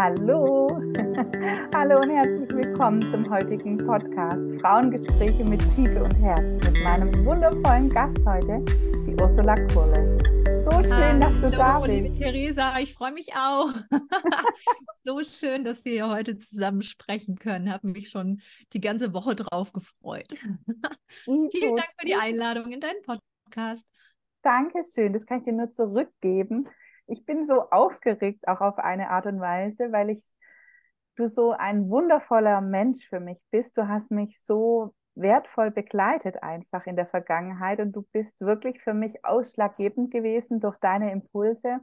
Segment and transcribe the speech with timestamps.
[0.00, 0.68] Hallo,
[1.74, 7.88] hallo und herzlich willkommen zum heutigen Podcast Frauengespräche mit Tiefe und Herz mit meinem wundervollen
[7.88, 8.64] Gast heute,
[9.08, 10.16] die Ursula Kurle.
[10.62, 11.92] So schön, hallo, dass du da bist.
[11.92, 13.74] Liebe Theresa, ich freue mich auch.
[15.04, 17.72] so schön, dass wir hier heute zusammen sprechen können.
[17.72, 18.40] Habe mich schon
[18.74, 20.28] die ganze Woche drauf gefreut.
[21.24, 23.84] Vielen Dank für die Einladung in deinen Podcast.
[24.42, 26.68] Dankeschön, das kann ich dir nur zurückgeben
[27.08, 30.24] ich bin so aufgeregt auch auf eine Art und Weise, weil ich
[31.16, 33.76] du so ein wundervoller Mensch für mich bist.
[33.76, 38.94] Du hast mich so wertvoll begleitet einfach in der Vergangenheit und du bist wirklich für
[38.94, 41.80] mich ausschlaggebend gewesen durch deine Impulse,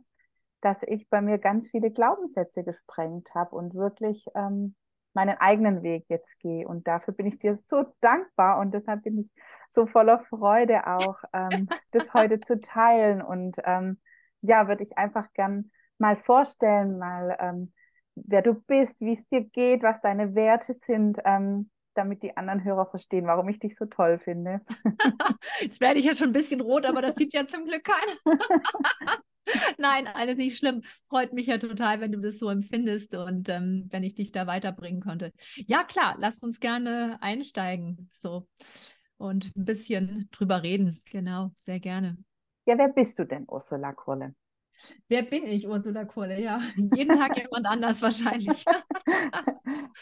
[0.62, 4.76] dass ich bei mir ganz viele Glaubenssätze gesprengt habe und wirklich ähm,
[5.14, 6.66] meinen eigenen Weg jetzt gehe.
[6.66, 9.32] Und dafür bin ich dir so dankbar und deshalb bin ich
[9.72, 14.00] so voller Freude auch, ähm, das heute zu teilen und ähm,
[14.48, 17.74] ja, würde ich einfach gern mal vorstellen, mal ähm,
[18.16, 22.64] wer du bist, wie es dir geht, was deine Werte sind, ähm, damit die anderen
[22.64, 24.62] Hörer verstehen, warum ich dich so toll finde.
[25.62, 28.38] Jetzt werde ich ja schon ein bisschen rot, aber das sieht ja zum Glück keiner.
[29.78, 30.82] Nein, alles nicht schlimm.
[31.08, 34.48] Freut mich ja total, wenn du das so empfindest und ähm, wenn ich dich da
[34.48, 35.32] weiterbringen konnte.
[35.68, 38.48] Ja, klar, lass uns gerne einsteigen so
[39.18, 41.00] und ein bisschen drüber reden.
[41.12, 42.18] Genau, sehr gerne.
[42.66, 44.34] Ja, wer bist du denn, Ursula Kurle?
[45.08, 46.42] Wer bin ich, Ursula Kurle?
[46.42, 48.66] Ja, jeden Tag jemand anders wahrscheinlich.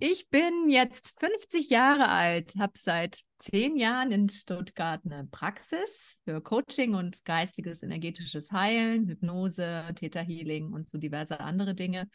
[0.00, 6.40] ich bin jetzt 50 Jahre alt, habe seit zehn Jahren in Stuttgart eine Praxis für
[6.40, 12.08] Coaching und geistiges energetisches Heilen, Hypnose, Theta Healing und so diverse andere Dinge.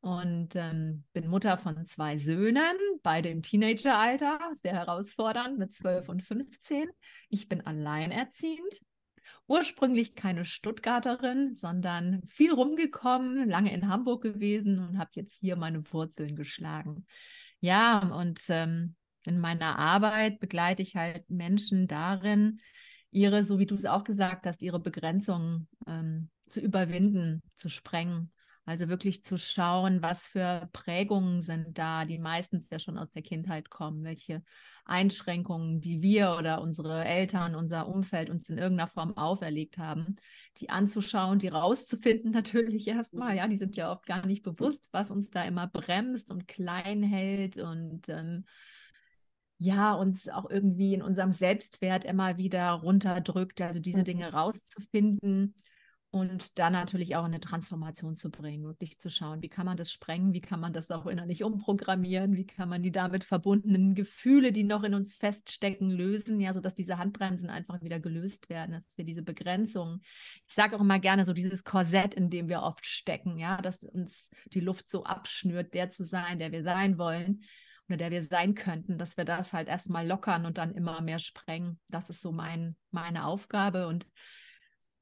[0.00, 6.22] Und ähm, bin Mutter von zwei Söhnen, beide im Teenageralter, sehr herausfordernd mit 12 und
[6.22, 6.88] 15.
[7.30, 8.80] Ich bin alleinerziehend
[9.46, 15.82] ursprünglich keine Stuttgarterin, sondern viel rumgekommen, lange in Hamburg gewesen und habe jetzt hier meine
[15.92, 17.06] Wurzeln geschlagen.
[17.60, 22.58] Ja, und ähm, in meiner Arbeit begleite ich halt Menschen darin,
[23.10, 28.32] ihre, so wie du es auch gesagt hast, ihre Begrenzungen ähm, zu überwinden, zu sprengen
[28.66, 33.22] also wirklich zu schauen, was für Prägungen sind da, die meistens ja schon aus der
[33.22, 34.42] Kindheit kommen, welche
[34.84, 40.16] Einschränkungen, die wir oder unsere Eltern, unser Umfeld uns in irgendeiner Form auferlegt haben,
[40.56, 43.36] die anzuschauen, die rauszufinden natürlich erstmal.
[43.36, 47.04] Ja, die sind ja oft gar nicht bewusst, was uns da immer bremst und klein
[47.04, 48.46] hält und ähm,
[49.58, 53.60] ja, uns auch irgendwie in unserem Selbstwert immer wieder runterdrückt.
[53.60, 54.04] Also diese mhm.
[54.04, 55.54] Dinge rauszufinden
[56.18, 59.92] und dann natürlich auch eine Transformation zu bringen, wirklich zu schauen, wie kann man das
[59.92, 64.52] sprengen, wie kann man das auch innerlich umprogrammieren, wie kann man die damit verbundenen Gefühle,
[64.52, 68.96] die noch in uns feststecken, lösen, ja, sodass diese Handbremsen einfach wieder gelöst werden, dass
[68.96, 70.00] wir diese Begrenzung,
[70.46, 73.82] ich sage auch immer gerne so dieses Korsett, in dem wir oft stecken, ja, dass
[73.82, 77.42] uns die Luft so abschnürt, der zu sein, der wir sein wollen
[77.88, 81.18] oder der wir sein könnten, dass wir das halt erstmal lockern und dann immer mehr
[81.18, 81.78] sprengen.
[81.88, 84.06] Das ist so mein, meine Aufgabe und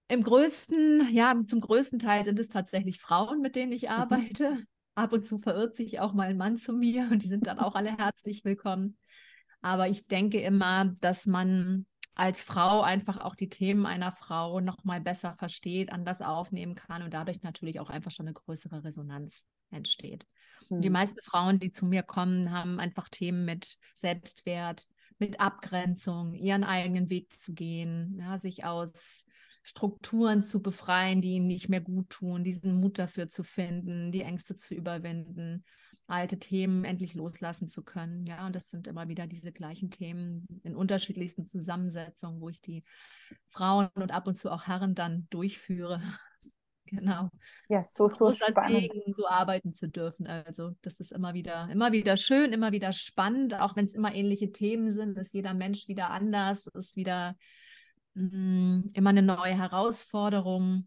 [0.09, 3.89] im größten, ja, zum größten Teil sind es tatsächlich Frauen, mit denen ich mhm.
[3.89, 4.59] arbeite.
[4.95, 7.59] Ab und zu verirrt sich auch mal ein Mann zu mir und die sind dann
[7.59, 8.97] auch alle herzlich willkommen.
[9.61, 14.85] Aber ich denke immer, dass man als Frau einfach auch die Themen einer Frau noch
[14.85, 19.45] mal besser versteht, anders aufnehmen kann und dadurch natürlich auch einfach schon eine größere Resonanz
[19.71, 20.27] entsteht.
[20.71, 20.81] Mhm.
[20.81, 24.87] Die meisten Frauen, die zu mir kommen, haben einfach Themen mit Selbstwert,
[25.19, 29.24] mit Abgrenzung, ihren eigenen Weg zu gehen, ja, sich aus
[29.67, 34.21] Strukturen zu befreien, die ihnen nicht mehr gut tun, diesen Mut dafür zu finden, die
[34.21, 35.65] Ängste zu überwinden,
[36.07, 38.27] alte Themen endlich loslassen zu können.
[38.27, 42.85] Ja, und das sind immer wieder diese gleichen Themen in unterschiedlichsten Zusammensetzungen, wo ich die
[43.47, 46.01] Frauen und ab und zu auch Herren dann durchführe.
[46.87, 47.31] Genau.
[47.71, 48.93] Ja, so, so spannend.
[48.93, 50.27] Segen, so arbeiten zu dürfen.
[50.27, 54.15] Also, das ist immer wieder, immer wieder schön, immer wieder spannend, auch wenn es immer
[54.15, 57.37] ähnliche Themen sind, ist jeder Mensch wieder anders, ist wieder
[58.15, 60.87] Mm, immer eine neue Herausforderung.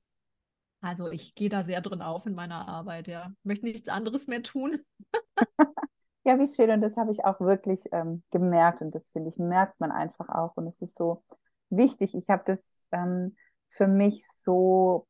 [0.82, 3.32] Also ich gehe da sehr drin auf in meiner Arbeit, ja.
[3.44, 4.80] Möchte nichts anderes mehr tun.
[6.24, 6.70] ja, wie schön.
[6.70, 8.82] Und das habe ich auch wirklich ähm, gemerkt.
[8.82, 10.56] Und das finde ich, merkt man einfach auch.
[10.56, 11.24] Und es ist so
[11.70, 12.16] wichtig.
[12.16, 13.36] Ich habe das ähm,
[13.70, 15.08] für mich so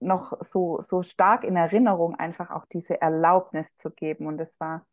[0.00, 4.26] noch so, so stark in Erinnerung, einfach auch diese Erlaubnis zu geben.
[4.26, 4.84] Und das war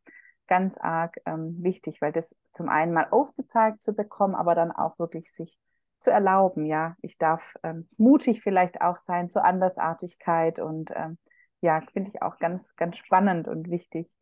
[0.48, 4.98] ganz arg ähm, wichtig, weil das zum einen mal aufgezeigt zu bekommen, aber dann auch
[5.00, 5.60] wirklich sich
[6.00, 6.96] zu erlauben, ja.
[7.02, 11.18] Ich darf ähm, mutig vielleicht auch sein zur Andersartigkeit und ähm,
[11.62, 14.14] ja, finde ich auch ganz, ganz spannend und wichtig.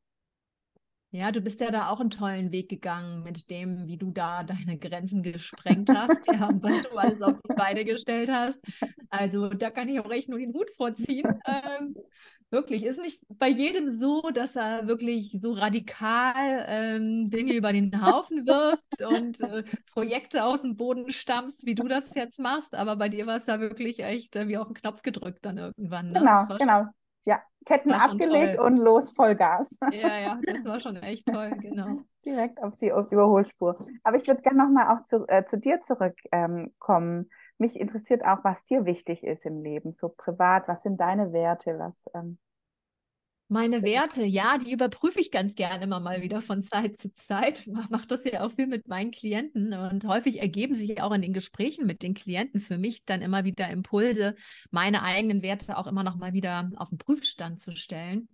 [1.12, 4.44] Ja, du bist ja da auch einen tollen Weg gegangen mit dem, wie du da
[4.44, 8.59] deine Grenzen gesprengt hast, ja, und was du alles auf die Beine gestellt hast.
[9.09, 11.25] Also da kann ich auch echt nur den Hut vorziehen.
[11.45, 11.95] Ähm,
[12.50, 18.06] wirklich, ist nicht bei jedem so, dass er wirklich so radikal ähm, Dinge über den
[18.06, 19.63] Haufen wirft und äh,
[19.94, 22.75] Projekte aus dem Boden stammst, wie du das jetzt machst.
[22.75, 25.57] Aber bei dir war es ja wirklich echt äh, wie auf den Knopf gedrückt dann
[25.57, 26.12] irgendwann.
[26.12, 26.19] Ne?
[26.19, 26.86] Genau, genau.
[27.27, 29.68] Ja, Ketten abgelegt und los Vollgas.
[29.91, 32.00] Ja, ja, das war schon echt toll, genau.
[32.25, 33.77] Direkt auf die Überholspur.
[34.06, 36.71] Aber ich würde gerne nochmal auch zu, äh, zu dir zurückkommen.
[36.79, 40.69] Ähm, Mich interessiert auch, was dir wichtig ist im Leben, so privat.
[40.69, 41.77] Was sind deine Werte?
[41.77, 42.38] Was, ähm,
[43.49, 47.65] meine Werte, ja, die überprüfe ich ganz gerne immer mal wieder von Zeit zu Zeit.
[47.67, 51.21] Ich mache das ja auch viel mit meinen Klienten und häufig ergeben sich auch in
[51.21, 54.35] den Gesprächen mit den Klienten für mich dann immer wieder Impulse,
[54.71, 58.27] meine eigenen Werte auch immer noch mal wieder auf den Prüfstand zu stellen.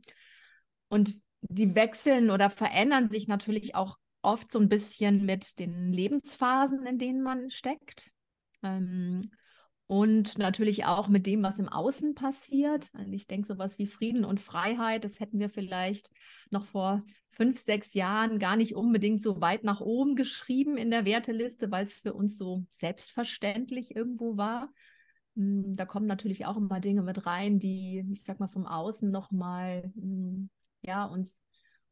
[0.88, 6.86] Und die wechseln oder verändern sich natürlich auch oft so ein bisschen mit den Lebensphasen,
[6.86, 8.10] in denen man steckt.
[8.63, 9.30] Ähm,
[9.94, 12.90] und natürlich auch mit dem, was im Außen passiert.
[12.94, 16.10] Also ich denke, sowas wie Frieden und Freiheit, das hätten wir vielleicht
[16.50, 21.06] noch vor fünf, sechs Jahren gar nicht unbedingt so weit nach oben geschrieben in der
[21.06, 24.74] Werteliste, weil es für uns so selbstverständlich irgendwo war.
[25.36, 29.12] Hm, da kommen natürlich auch immer Dinge mit rein, die, ich sag mal, vom Außen
[29.12, 30.50] nochmal, hm,
[30.81, 31.38] ja, uns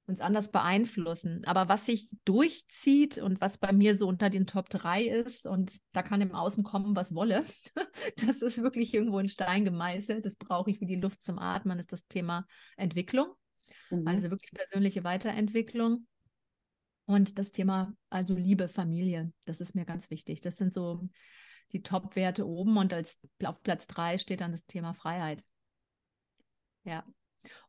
[0.07, 1.44] uns anders beeinflussen.
[1.45, 5.80] Aber was sich durchzieht und was bei mir so unter den Top 3 ist, und
[5.94, 7.44] da kann im Außen kommen, was wolle,
[8.18, 10.25] das ist wirklich irgendwo in Stein gemeißelt.
[10.25, 12.45] Das brauche ich wie die Luft zum Atmen, ist das Thema
[12.77, 13.27] Entwicklung.
[13.89, 14.07] Mhm.
[14.07, 16.07] Also wirklich persönliche Weiterentwicklung.
[17.06, 20.42] Und das Thema, also Liebe, Familie, das ist mir ganz wichtig.
[20.42, 21.09] Das sind so
[21.74, 25.44] die Top-Werte oben und als auf Platz 3 steht dann das Thema Freiheit.
[26.83, 27.06] Ja.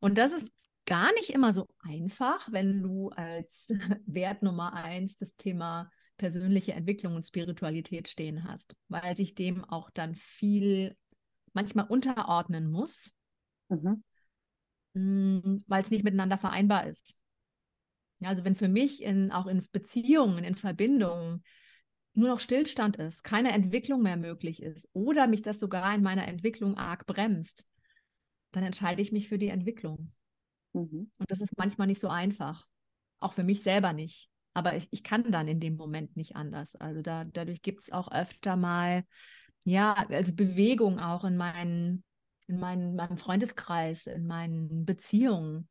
[0.01, 0.53] Und das ist
[0.87, 3.69] gar nicht immer so einfach, wenn du als
[4.07, 9.91] Wert Nummer eins das Thema persönliche Entwicklung und Spiritualität stehen hast, weil sich dem auch
[9.91, 10.97] dann viel
[11.53, 13.13] manchmal unterordnen muss,
[13.69, 14.03] mhm.
[14.95, 17.17] Mm, weil es nicht miteinander vereinbar ist.
[18.21, 21.43] Also wenn für mich in, auch in Beziehungen, in Verbindungen
[22.15, 26.29] nur noch Stillstand ist, keine Entwicklung mehr möglich ist oder mich das sogar in meiner
[26.29, 27.67] Entwicklung arg bremst,
[28.53, 30.13] dann entscheide ich mich für die Entwicklung.
[30.73, 31.11] Mhm.
[31.17, 32.67] Und das ist manchmal nicht so einfach.
[33.21, 34.29] Auch für mich selber nicht.
[34.55, 36.77] Aber ich, ich kann dann in dem Moment nicht anders.
[36.77, 39.05] Also da, dadurch gibt es auch öfter mal,
[39.65, 42.05] ja, also Bewegung auch in meinen,
[42.49, 45.69] in meinen, meinem Freundeskreis, in meinen Beziehungen.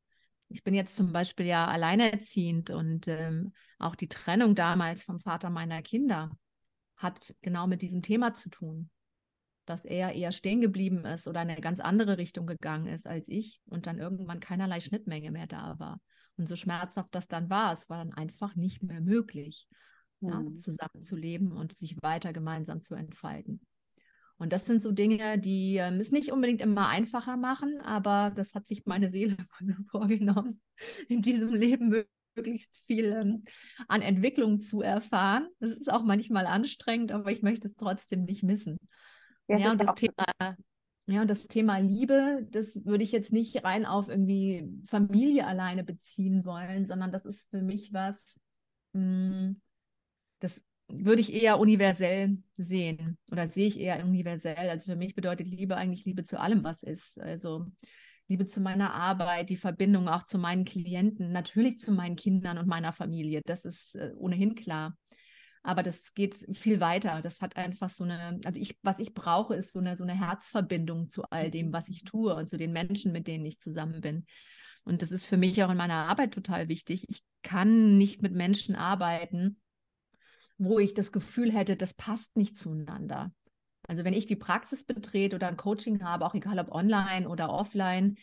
[0.49, 5.49] Ich bin jetzt zum Beispiel ja alleinerziehend und ähm, auch die Trennung damals vom Vater
[5.49, 6.31] meiner Kinder
[6.97, 8.89] hat genau mit diesem Thema zu tun
[9.71, 13.61] dass er eher stehen geblieben ist oder eine ganz andere Richtung gegangen ist als ich
[13.67, 16.01] und dann irgendwann keinerlei Schnittmenge mehr da war.
[16.35, 19.69] Und so schmerzhaft das dann war, es war dann einfach nicht mehr möglich,
[20.19, 20.29] mhm.
[20.29, 23.61] ja, zusammenzuleben und sich weiter gemeinsam zu entfalten.
[24.37, 28.53] Und das sind so Dinge, die ähm, es nicht unbedingt immer einfacher machen, aber das
[28.53, 29.37] hat sich meine Seele
[29.89, 30.59] vorgenommen,
[31.07, 33.43] in diesem Leben möglichst viel ähm,
[33.87, 35.47] an Entwicklung zu erfahren.
[35.59, 38.77] Es ist auch manchmal anstrengend, aber ich möchte es trotzdem nicht missen.
[39.47, 40.25] Ja, ja und das Thema,
[41.07, 45.83] ja, und das Thema Liebe, das würde ich jetzt nicht rein auf irgendwie Familie alleine
[45.83, 48.35] beziehen wollen, sondern das ist für mich was,
[48.93, 49.61] mh, hm,
[50.39, 54.69] das würde ich eher universell sehen oder sehe ich eher universell.
[54.69, 57.19] Also für mich bedeutet Liebe eigentlich Liebe zu allem, was ist.
[57.19, 57.65] Also
[58.27, 62.67] Liebe zu meiner Arbeit, die Verbindung auch zu meinen Klienten, natürlich zu meinen Kindern und
[62.67, 63.41] meiner Familie.
[63.45, 64.97] Das ist äh, ohnehin klar.
[65.63, 67.21] Aber das geht viel weiter.
[67.21, 70.17] Das hat einfach so eine, also ich, was ich brauche, ist so eine, so eine
[70.17, 74.01] Herzverbindung zu all dem, was ich tue und zu den Menschen, mit denen ich zusammen
[74.01, 74.25] bin.
[74.85, 77.07] Und das ist für mich auch in meiner Arbeit total wichtig.
[77.09, 79.61] Ich kann nicht mit Menschen arbeiten,
[80.57, 83.31] wo ich das Gefühl hätte, das passt nicht zueinander.
[83.87, 87.51] Also wenn ich die Praxis betrete oder ein Coaching habe, auch egal ob online oder
[87.51, 88.17] offline,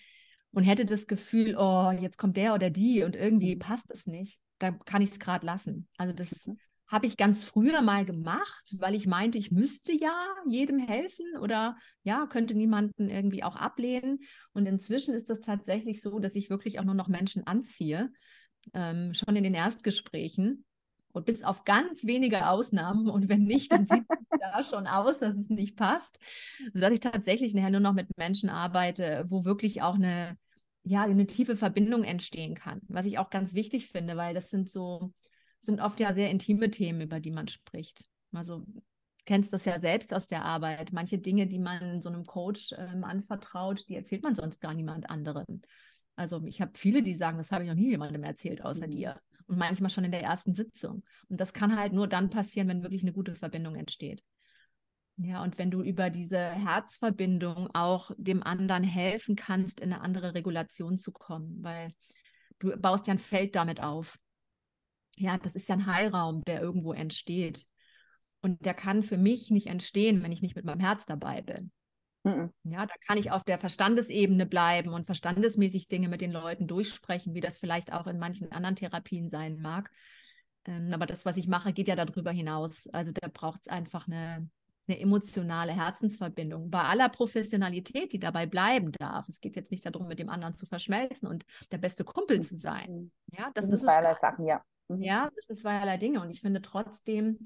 [0.50, 3.58] und hätte das Gefühl, oh, jetzt kommt der oder die und irgendwie mhm.
[3.58, 5.86] passt es nicht, dann kann ich es gerade lassen.
[5.98, 10.26] Also das mhm habe ich ganz früher mal gemacht, weil ich meinte, ich müsste ja
[10.46, 14.20] jedem helfen oder ja, könnte niemanden irgendwie auch ablehnen.
[14.52, 18.10] Und inzwischen ist das tatsächlich so, dass ich wirklich auch nur noch Menschen anziehe,
[18.72, 20.64] ähm, schon in den Erstgesprächen.
[21.12, 25.18] Und bis auf ganz wenige Ausnahmen und wenn nicht, dann sieht es da schon aus,
[25.18, 26.20] dass es nicht passt,
[26.72, 30.36] sodass ich tatsächlich nachher nur noch mit Menschen arbeite, wo wirklich auch eine,
[30.84, 32.80] ja, eine tiefe Verbindung entstehen kann.
[32.88, 35.12] Was ich auch ganz wichtig finde, weil das sind so,
[35.62, 38.04] sind oft ja sehr intime Themen, über die man spricht.
[38.32, 38.64] Also
[39.26, 40.92] kennst das ja selbst aus der Arbeit.
[40.92, 45.10] Manche Dinge, die man so einem Coach ähm, anvertraut, die erzählt man sonst gar niemand
[45.10, 45.60] anderem.
[46.16, 48.90] Also ich habe viele, die sagen, das habe ich noch nie jemandem erzählt, außer Mhm.
[48.90, 49.20] dir.
[49.46, 51.04] Und manchmal schon in der ersten Sitzung.
[51.28, 54.22] Und das kann halt nur dann passieren, wenn wirklich eine gute Verbindung entsteht.
[55.16, 60.34] Ja, und wenn du über diese Herzverbindung auch dem anderen helfen kannst, in eine andere
[60.34, 61.92] Regulation zu kommen, weil
[62.60, 64.18] du baust ja ein Feld damit auf.
[65.18, 67.66] Ja, das ist ja ein Heilraum, der irgendwo entsteht.
[68.40, 71.72] Und der kann für mich nicht entstehen, wenn ich nicht mit meinem Herz dabei bin.
[72.22, 72.52] Mhm.
[72.64, 77.34] Ja, da kann ich auf der Verstandesebene bleiben und verstandesmäßig Dinge mit den Leuten durchsprechen,
[77.34, 79.90] wie das vielleicht auch in manchen anderen Therapien sein mag.
[80.66, 82.86] Ähm, aber das, was ich mache, geht ja darüber hinaus.
[82.92, 84.48] Also da braucht es einfach eine,
[84.86, 86.70] eine emotionale Herzensverbindung.
[86.70, 89.28] Bei aller Professionalität, die dabei bleiben darf.
[89.28, 92.54] Es geht jetzt nicht darum, mit dem anderen zu verschmelzen und der beste Kumpel zu
[92.54, 92.90] sein.
[92.90, 93.10] Mhm.
[93.36, 94.20] Ja, das sind ist es.
[94.20, 94.62] Sachen, ja.
[94.88, 95.02] Mhm.
[95.02, 96.20] Ja, das sind zweierlei Dinge.
[96.20, 97.38] Und ich finde trotzdem,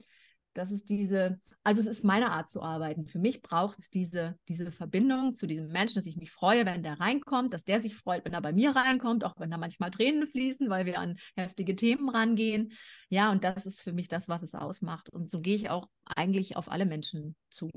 [0.55, 3.07] dass es diese, also es ist meine Art zu arbeiten.
[3.07, 6.83] Für mich braucht es diese, diese Verbindung zu diesem Menschen, dass ich mich freue, wenn
[6.83, 9.91] der reinkommt, dass der sich freut, wenn er bei mir reinkommt, auch wenn da manchmal
[9.91, 12.73] Tränen fließen, weil wir an heftige Themen rangehen.
[13.09, 15.09] Ja, und das ist für mich das, was es ausmacht.
[15.09, 17.71] Und so gehe ich auch eigentlich auf alle Menschen zu.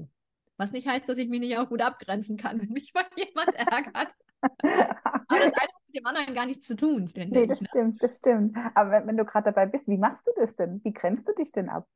[0.58, 3.54] Was nicht heißt, dass ich mich nicht auch gut abgrenzen kann, wenn mich mal jemand
[3.56, 4.14] ärgert.
[4.42, 7.48] Aber das eine dem anderen gar nichts zu tun, finde Nee, ich.
[7.48, 7.68] das Ne?
[7.68, 8.58] stimmt, das stimmt.
[8.76, 10.82] Aber wenn, wenn du gerade dabei bist, wie machst du das denn?
[10.84, 11.88] Wie grenzt du dich denn ab?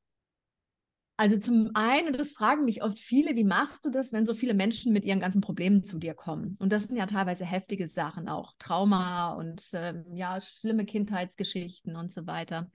[1.17, 4.33] Also zum einen, und das fragen mich oft viele, wie machst du das, wenn so
[4.33, 6.55] viele Menschen mit ihren ganzen Problemen zu dir kommen?
[6.59, 12.13] Und das sind ja teilweise heftige Sachen, auch Trauma und ähm, ja, schlimme Kindheitsgeschichten und
[12.13, 12.71] so weiter.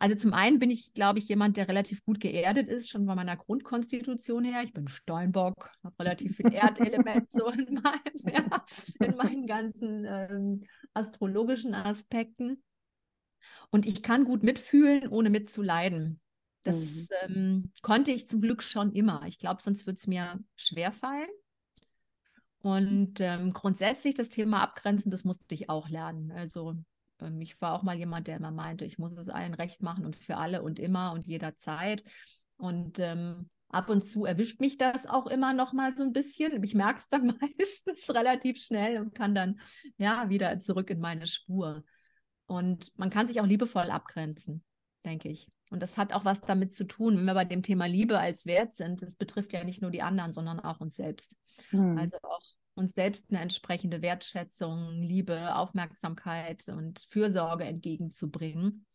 [0.00, 3.16] Also zum einen bin ich, glaube ich, jemand, der relativ gut geerdet ist, schon von
[3.16, 4.62] meiner Grundkonstitution her.
[4.64, 8.64] Ich bin Steinbock, habe relativ viel Erdelement so in, meinem, ja,
[8.98, 10.64] in meinen ganzen ähm,
[10.94, 12.62] astrologischen Aspekten.
[13.68, 16.18] Und ich kann gut mitfühlen, ohne mitzuleiden.
[16.62, 19.24] Das ähm, konnte ich zum Glück schon immer.
[19.26, 21.28] Ich glaube, sonst würde es mir schwerfallen.
[22.62, 26.32] Und ähm, grundsätzlich das Thema Abgrenzen, das musste ich auch lernen.
[26.32, 26.76] Also
[27.22, 30.04] ähm, ich war auch mal jemand, der immer meinte, ich muss es allen recht machen
[30.04, 32.02] und für alle und immer und jederzeit.
[32.56, 36.62] Und ähm, ab und zu erwischt mich das auch immer noch mal so ein bisschen.
[36.62, 39.60] Ich merke es dann meistens relativ schnell und kann dann
[39.96, 41.84] ja wieder zurück in meine Spur.
[42.46, 44.64] Und man kann sich auch liebevoll abgrenzen,
[45.04, 45.48] denke ich.
[45.70, 48.44] Und das hat auch was damit zu tun, wenn wir bei dem Thema Liebe als
[48.44, 49.02] Wert sind.
[49.02, 51.36] Das betrifft ja nicht nur die anderen, sondern auch uns selbst.
[51.70, 51.96] Hm.
[51.96, 52.42] Also auch
[52.80, 58.86] uns selbst eine entsprechende Wertschätzung, Liebe, Aufmerksamkeit und Fürsorge entgegenzubringen.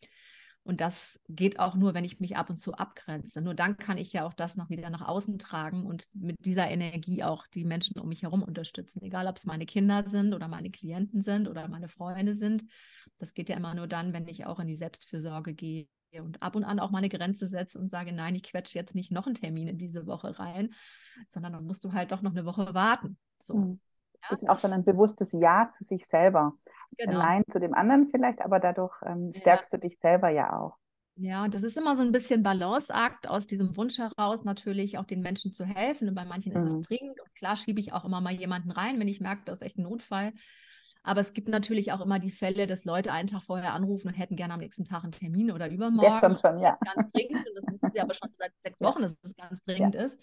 [0.63, 3.39] Und das geht auch nur, wenn ich mich ab und zu abgrenze.
[3.39, 6.67] Nur dann kann ich ja auch das noch wieder nach außen tragen und mit dieser
[6.67, 9.03] Energie auch die Menschen um mich herum unterstützen.
[9.03, 12.65] Egal, ob es meine Kinder sind oder meine Klienten sind oder meine Freunde sind.
[13.19, 15.87] Das geht ja immer nur dann, wenn ich auch in die Selbstfürsorge gehe
[16.19, 18.95] und ab und an auch mal eine Grenze setze und sage, nein, ich quetsche jetzt
[18.95, 20.73] nicht noch einen Termin in diese Woche rein,
[21.29, 23.17] sondern dann musst du halt doch noch eine Woche warten.
[23.45, 23.55] So.
[23.55, 23.79] Hm.
[24.21, 26.53] Ja, Das ist auch dann ein bewusstes Ja zu sich selber.
[26.97, 27.19] genau.
[27.19, 29.39] Nein zu dem anderen vielleicht, aber dadurch ähm, Ja.
[29.39, 30.77] stärkst du dich selber ja auch.
[31.17, 35.05] Ja, und das ist immer so ein bisschen Balanceakt aus diesem Wunsch heraus, natürlich auch
[35.05, 36.09] den Menschen zu helfen.
[36.09, 36.79] Und bei manchen ist Mhm.
[36.81, 37.21] es dringend.
[37.21, 39.77] Und klar schiebe ich auch immer mal jemanden rein, wenn ich merke, das ist echt
[39.77, 40.33] ein Notfall.
[41.03, 44.13] Aber es gibt natürlich auch immer die Fälle, dass Leute einen Tag vorher anrufen und
[44.13, 46.11] hätten gerne am nächsten Tag einen Termin oder übermorgen.
[46.11, 46.71] Gestern schon, ja.
[46.71, 47.47] Das ist ganz dringend.
[47.47, 48.87] Und das wissen sie aber schon seit sechs Ja.
[48.89, 50.19] Wochen, dass es ganz dringend ist.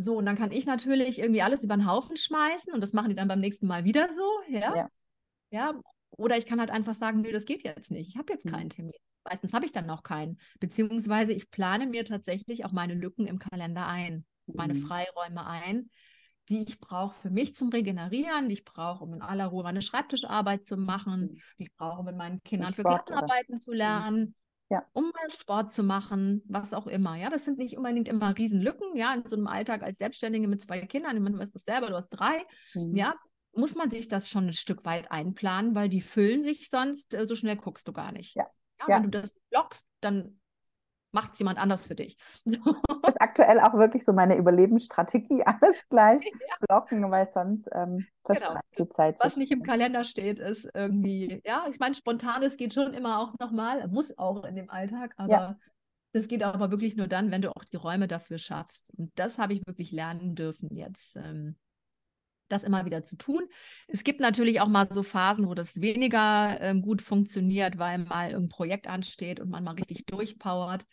[0.00, 3.08] So, und dann kann ich natürlich irgendwie alles über den Haufen schmeißen und das machen
[3.10, 4.74] die dann beim nächsten Mal wieder so, ja.
[4.74, 4.88] Ja.
[5.50, 5.74] Ja,
[6.10, 8.08] oder ich kann halt einfach sagen, nö, das geht jetzt nicht.
[8.10, 8.50] Ich habe jetzt Mhm.
[8.50, 8.94] keinen Termin.
[9.24, 10.38] Meistens habe ich dann noch keinen.
[10.60, 14.82] Beziehungsweise ich plane mir tatsächlich auch meine Lücken im Kalender ein, meine Mhm.
[14.86, 15.90] Freiräume ein,
[16.48, 19.82] die ich brauche für mich zum Regenerieren, die ich brauche, um in aller Ruhe meine
[19.82, 21.42] Schreibtischarbeit zu machen, Mhm.
[21.58, 23.18] die ich brauche, um mit meinen Kindern für Sport, oder?
[23.18, 24.34] Klassenarbeiten zu lernen,
[24.70, 24.84] Ja.
[24.92, 27.16] um mal Sport zu machen, was auch immer.
[27.16, 30.60] Ja, das sind nicht unbedingt immer Riesenlücken, ja, in so einem Alltag als Selbstständige mit
[30.60, 32.44] zwei Kindern, ich meine, du weißt das selber, du hast drei,
[32.74, 32.94] Mhm.
[32.96, 33.14] ja,
[33.54, 37.26] muss man sich das schon ein Stück weit einplanen, weil die füllen sich sonst, äh,
[37.26, 38.36] so schnell guckst du gar nicht.
[38.36, 38.44] Ja.
[38.80, 38.96] Ja, Ja.
[38.96, 40.37] Wenn du das blockst, dann
[41.18, 42.16] macht es jemand anders für dich.
[42.44, 42.54] Das
[43.14, 46.22] ist aktuell auch wirklich so meine Überlebensstrategie, alles gleich
[46.68, 49.26] blocken, weil sonst ähm, verstreicht die Zeit Genau.
[49.26, 49.62] Was nicht im.
[49.62, 54.44] Kalender steht, ist irgendwie, ja, ich meine, spontanes geht schon immer auch nochmal, muss auch
[54.44, 55.56] in dem Alltag, aber Ja.
[56.12, 58.92] das geht aber wirklich nur dann, wenn du auch die Räume dafür schaffst.
[58.96, 61.16] Und das habe ich wirklich lernen dürfen jetzt.
[61.16, 61.56] Ähm,
[62.48, 63.42] das immer wieder zu tun.
[63.86, 68.34] Es gibt natürlich auch mal so Phasen, wo das weniger ähm, gut funktioniert, weil mal
[68.34, 70.86] ein Projekt ansteht und man mal richtig durchpowert.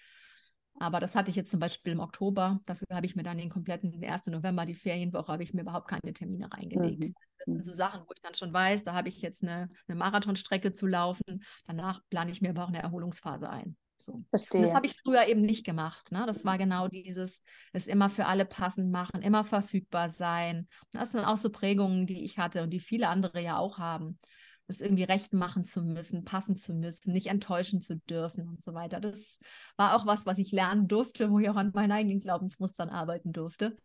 [0.79, 2.59] Aber das hatte ich jetzt zum Beispiel im Oktober.
[2.65, 4.27] Dafür habe ich mir dann den kompletten den 1.
[4.27, 6.99] November, die Ferienwoche, habe ich mir überhaupt keine Termine reingelegt.
[6.99, 7.15] Mhm.
[7.37, 9.97] Das sind so Sachen, wo ich dann schon weiß, da habe ich jetzt eine, eine
[9.97, 11.43] Marathonstrecke zu laufen.
[11.65, 13.77] Danach plane ich mir aber auch eine Erholungsphase ein.
[13.97, 14.13] So.
[14.13, 14.73] Und das Verstehe.
[14.73, 16.11] habe ich früher eben nicht gemacht.
[16.11, 16.25] Ne?
[16.27, 17.41] Das war genau dieses,
[17.71, 20.67] es immer für alle passend machen, immer verfügbar sein.
[20.91, 24.19] Das sind auch so Prägungen, die ich hatte und die viele andere ja auch haben.
[24.67, 28.73] Es irgendwie recht machen zu müssen, passen zu müssen, nicht enttäuschen zu dürfen und so
[28.73, 28.99] weiter.
[28.99, 29.39] Das
[29.77, 33.31] war auch was, was ich lernen durfte, wo ich auch an meinen eigenen Glaubensmustern arbeiten
[33.31, 33.77] durfte.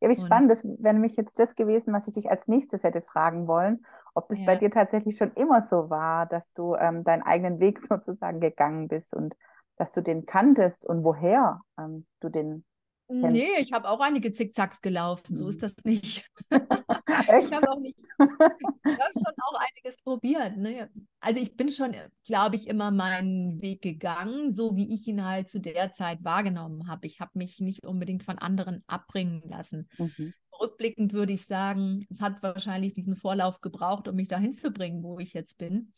[0.00, 3.00] Ja, wie spannend, das wäre nämlich jetzt das gewesen, was ich dich als nächstes hätte
[3.00, 4.44] fragen wollen, ob das ja.
[4.44, 8.88] bei dir tatsächlich schon immer so war, dass du ähm, deinen eigenen Weg sozusagen gegangen
[8.88, 9.34] bist und
[9.76, 12.64] dass du den kanntest und woher ähm, du den.
[13.08, 15.68] Nee, ich habe auch einige Zickzacks gelaufen, so ist hm.
[15.68, 16.26] das nicht.
[16.50, 20.56] ich habe auch nicht, ich habe schon auch einiges probiert.
[20.56, 20.88] Ne?
[21.20, 21.94] Also ich bin schon,
[22.26, 26.88] glaube ich, immer meinen Weg gegangen, so wie ich ihn halt zu der Zeit wahrgenommen
[26.88, 27.06] habe.
[27.06, 29.88] Ich habe mich nicht unbedingt von anderen abbringen lassen.
[29.98, 30.32] Mhm.
[30.58, 35.02] Rückblickend würde ich sagen, es hat wahrscheinlich diesen Vorlauf gebraucht, um mich dahin zu bringen,
[35.02, 35.92] wo ich jetzt bin.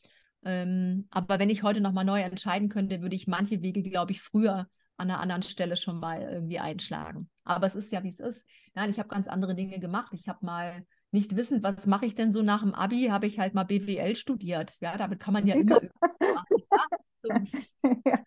[0.45, 4.23] Ähm, aber wenn ich heute nochmal neu entscheiden könnte, würde ich manche Wege, glaube ich,
[4.23, 7.29] früher an einer anderen Stelle schon mal irgendwie einschlagen.
[7.45, 8.47] Aber es ist ja, wie es ist.
[8.75, 10.13] Nein, ich habe ganz andere Dinge gemacht.
[10.13, 13.39] Ich habe mal nicht wissend, was mache ich denn so nach dem Abi, habe ich
[13.39, 14.77] halt mal BWL studiert.
[14.81, 15.81] Ja, damit kann man ja immer.
[16.23, 16.45] ja,
[18.05, 18.25] ja.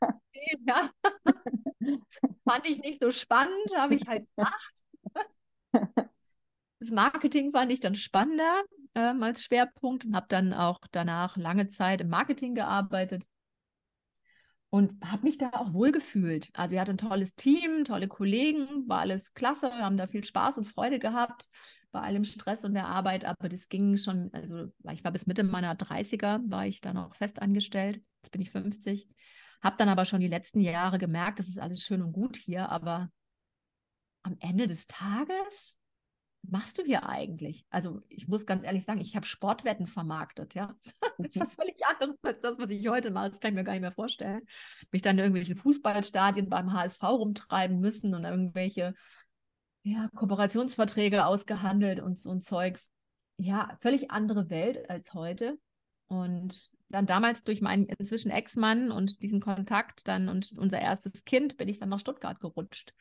[0.65, 0.89] ja.
[2.47, 4.73] Fand ich nicht so spannend, habe ich halt gemacht.
[6.79, 8.63] Das Marketing fand ich dann spannender
[8.95, 13.23] ähm, als Schwerpunkt und habe dann auch danach lange Zeit im Marketing gearbeitet
[14.71, 16.49] und habe mich da auch wohlgefühlt.
[16.53, 20.23] Also wir hatten ein tolles Team, tolle Kollegen, war alles klasse, wir haben da viel
[20.23, 21.49] Spaß und Freude gehabt
[21.91, 25.43] bei allem Stress und der Arbeit, aber das ging schon, also ich war bis Mitte
[25.43, 29.07] meiner 30er, war ich dann auch fest angestellt, jetzt bin ich 50,
[29.61, 32.69] habe dann aber schon die letzten Jahre gemerkt, das ist alles schön und gut hier,
[32.69, 33.09] aber
[34.21, 35.78] am Ende des Tages
[36.51, 37.65] machst du hier eigentlich?
[37.69, 40.75] Also ich muss ganz ehrlich sagen, ich habe Sportwetten vermarktet, ja.
[41.17, 43.31] das ist was völlig anderes als das, was ich heute mache.
[43.31, 44.41] Das kann ich mir gar nicht mehr vorstellen.
[44.91, 48.93] Mich dann in irgendwelchen Fußballstadien beim HSV rumtreiben müssen und irgendwelche
[49.83, 52.89] ja, Kooperationsverträge ausgehandelt und so ein Zeugs.
[53.37, 55.57] Ja, völlig andere Welt als heute.
[56.07, 61.55] Und dann damals durch meinen inzwischen Ex-Mann und diesen Kontakt dann und unser erstes Kind
[61.55, 62.93] bin ich dann nach Stuttgart gerutscht.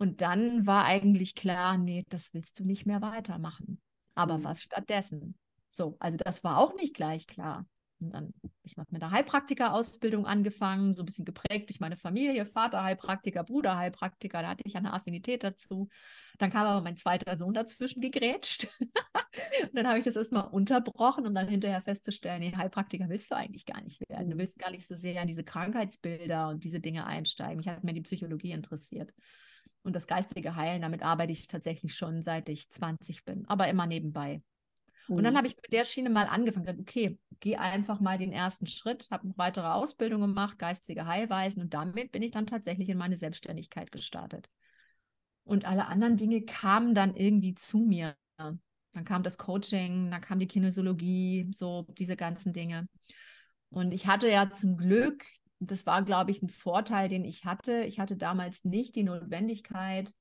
[0.00, 3.78] Und dann war eigentlich klar, nee, das willst du nicht mehr weitermachen.
[4.14, 4.44] Aber mhm.
[4.44, 5.38] was stattdessen?
[5.68, 7.66] So, also das war auch nicht gleich klar.
[8.00, 12.46] Und dann habe ich mit einer Heilpraktiker-Ausbildung angefangen, so ein bisschen geprägt durch meine Familie,
[12.46, 15.90] Vater Heilpraktiker, Bruder Heilpraktiker, da hatte ich eine Affinität dazu.
[16.38, 18.68] Dann kam aber mein zweiter Sohn dazwischen gegrätscht.
[18.80, 23.36] und dann habe ich das erstmal unterbrochen, um dann hinterher festzustellen, nee, Heilpraktiker willst du
[23.36, 24.30] eigentlich gar nicht werden.
[24.30, 27.60] Du willst gar nicht so sehr an diese Krankheitsbilder und diese Dinge einsteigen.
[27.60, 29.12] Ich habe mir die Psychologie interessiert
[29.82, 33.86] und das geistige Heilen, damit arbeite ich tatsächlich schon seit ich 20 bin, aber immer
[33.86, 34.42] nebenbei.
[35.08, 35.16] Mhm.
[35.16, 35.38] Und dann mhm.
[35.38, 39.08] habe ich mit der Schiene mal angefangen, gesagt, okay, geh einfach mal den ersten Schritt,
[39.10, 43.16] habe noch weitere Ausbildung gemacht, geistige Heilweisen und damit bin ich dann tatsächlich in meine
[43.16, 44.48] Selbstständigkeit gestartet.
[45.44, 48.14] Und alle anderen Dinge kamen dann irgendwie zu mir.
[48.36, 52.88] Dann kam das Coaching, dann kam die Kinesiologie, so diese ganzen Dinge.
[53.70, 55.24] Und ich hatte ja zum Glück
[55.60, 57.84] das war, glaube ich, ein Vorteil, den ich hatte.
[57.84, 60.12] Ich hatte damals nicht die Notwendigkeit,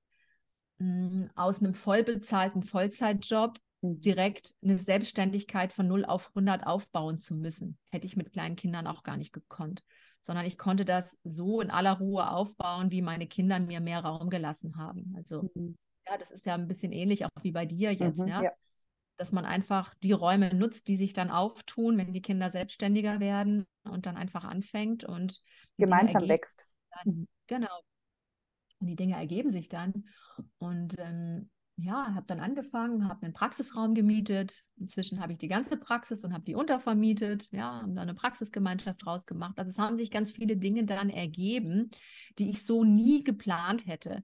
[0.79, 4.01] hm, aus einem vollbezahlten Vollzeitjob mhm.
[4.01, 7.77] direkt eine Selbstständigkeit von 0 auf 100 aufbauen zu müssen.
[7.89, 9.81] Hätte ich mit kleinen Kindern auch gar nicht gekonnt,
[10.21, 14.29] sondern ich konnte das so in aller Ruhe aufbauen, wie meine Kinder mir mehr Raum
[14.29, 15.13] gelassen haben.
[15.17, 15.77] Also mhm.
[16.05, 18.43] ja, das ist ja ein bisschen ähnlich auch wie bei dir jetzt, mhm, ja?
[18.43, 18.51] ja
[19.19, 23.67] dass man einfach die Räume nutzt, die sich dann auftun, wenn die Kinder selbstständiger werden
[23.83, 25.41] und dann einfach anfängt und
[25.77, 26.65] gemeinsam wächst.
[26.91, 27.81] Dann, genau.
[28.79, 30.05] Und die Dinge ergeben sich dann.
[30.57, 34.63] Und ähm, ja, habe dann angefangen, habe einen Praxisraum gemietet.
[34.77, 37.49] Inzwischen habe ich die ganze Praxis und habe die untervermietet.
[37.51, 39.59] Ja, haben da eine Praxisgemeinschaft draus gemacht.
[39.59, 41.91] Also es haben sich ganz viele Dinge dann ergeben,
[42.37, 44.23] die ich so nie geplant hätte.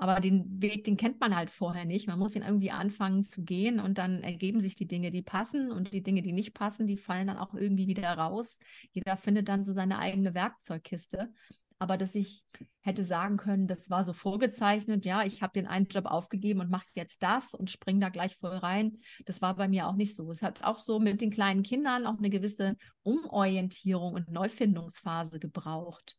[0.00, 2.06] Aber den Weg, den kennt man halt vorher nicht.
[2.06, 5.72] Man muss ihn irgendwie anfangen zu gehen und dann ergeben sich die Dinge, die passen
[5.72, 8.60] und die Dinge, die nicht passen, die fallen dann auch irgendwie wieder raus.
[8.92, 11.32] Jeder findet dann so seine eigene Werkzeugkiste.
[11.80, 12.44] Aber dass ich
[12.80, 16.70] hätte sagen können, das war so vorgezeichnet, ja, ich habe den einen Job aufgegeben und
[16.70, 18.98] mache jetzt das und springe da gleich voll rein.
[19.26, 20.30] Das war bei mir auch nicht so.
[20.30, 26.16] Es hat auch so mit den kleinen Kindern auch eine gewisse Umorientierung und Neufindungsphase gebraucht.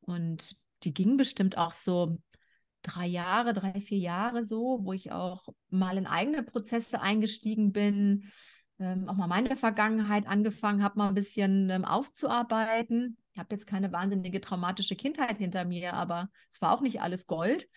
[0.00, 2.18] Und die ging bestimmt auch so
[2.86, 8.30] drei Jahre, drei, vier Jahre so, wo ich auch mal in eigene Prozesse eingestiegen bin,
[8.78, 13.18] ähm, auch mal meine Vergangenheit angefangen habe, mal ein bisschen ähm, aufzuarbeiten.
[13.32, 17.26] Ich habe jetzt keine wahnsinnige traumatische Kindheit hinter mir, aber es war auch nicht alles
[17.26, 17.68] Gold.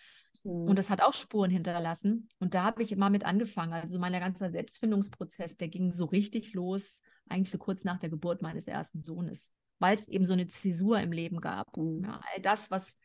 [0.44, 0.68] Mhm.
[0.68, 2.28] Und das hat auch Spuren hinterlassen.
[2.38, 3.72] Und da habe ich immer mit angefangen.
[3.72, 8.42] Also mein ganzer Selbstfindungsprozess, der ging so richtig los, eigentlich so kurz nach der Geburt
[8.42, 11.76] meines ersten Sohnes, weil es eben so eine Zäsur im Leben gab.
[11.76, 12.04] Mhm.
[12.04, 12.96] Ja, all das, was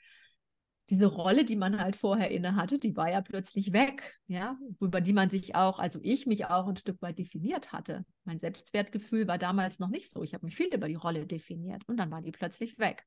[0.89, 5.02] diese Rolle, die man halt vorher inne hatte, die war ja plötzlich weg, ja, über
[5.02, 8.06] die man sich auch, also ich mich auch ein Stück weit definiert hatte.
[8.24, 10.21] Mein Selbstwertgefühl war damals noch nicht so.
[10.24, 13.04] Ich habe mich viel über die Rolle definiert und dann war die plötzlich weg.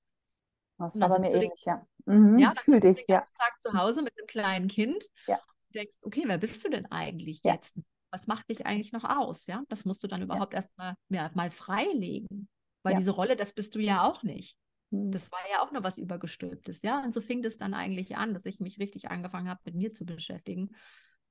[0.79, 1.85] Das war bei mir ähnlich, ja.
[2.07, 3.25] Mhm, ja, dann fühl dich, den ja.
[3.39, 5.37] Tag zu Hause mit einem kleinen Kind Ja.
[5.37, 7.55] und denkst, okay, wer bist du denn eigentlich Ja.
[7.55, 7.79] jetzt?
[8.11, 9.47] Was macht dich eigentlich noch aus?
[9.47, 12.49] Ja, das musst du dann überhaupt erstmal ja, mal freilegen,
[12.83, 12.99] weil Ja.
[13.01, 14.57] diese Rolle, das bist du ja auch nicht.
[14.91, 15.11] Mhm.
[15.11, 17.03] Das war ja auch nur was Übergestülptes, ja.
[17.03, 19.93] Und so fing das dann eigentlich an, dass ich mich richtig angefangen habe, mit mir
[19.93, 20.71] zu beschäftigen.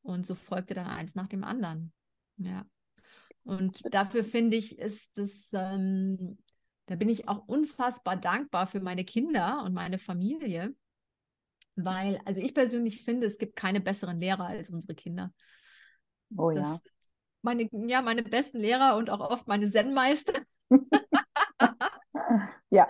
[0.01, 1.91] Und so folgte dann eins nach dem anderen.
[2.37, 2.65] Ja.
[3.43, 6.37] Und dafür finde ich, ist es, ähm,
[6.85, 10.73] da bin ich auch unfassbar dankbar für meine Kinder und meine Familie,
[11.75, 15.33] weil, also ich persönlich finde, es gibt keine besseren Lehrer als unsere Kinder.
[16.35, 16.79] Oh Das ja.
[17.41, 20.41] meine, ja, meine besten Lehrer und auch oft meine Zen-Meister.
[22.69, 22.87] Ja,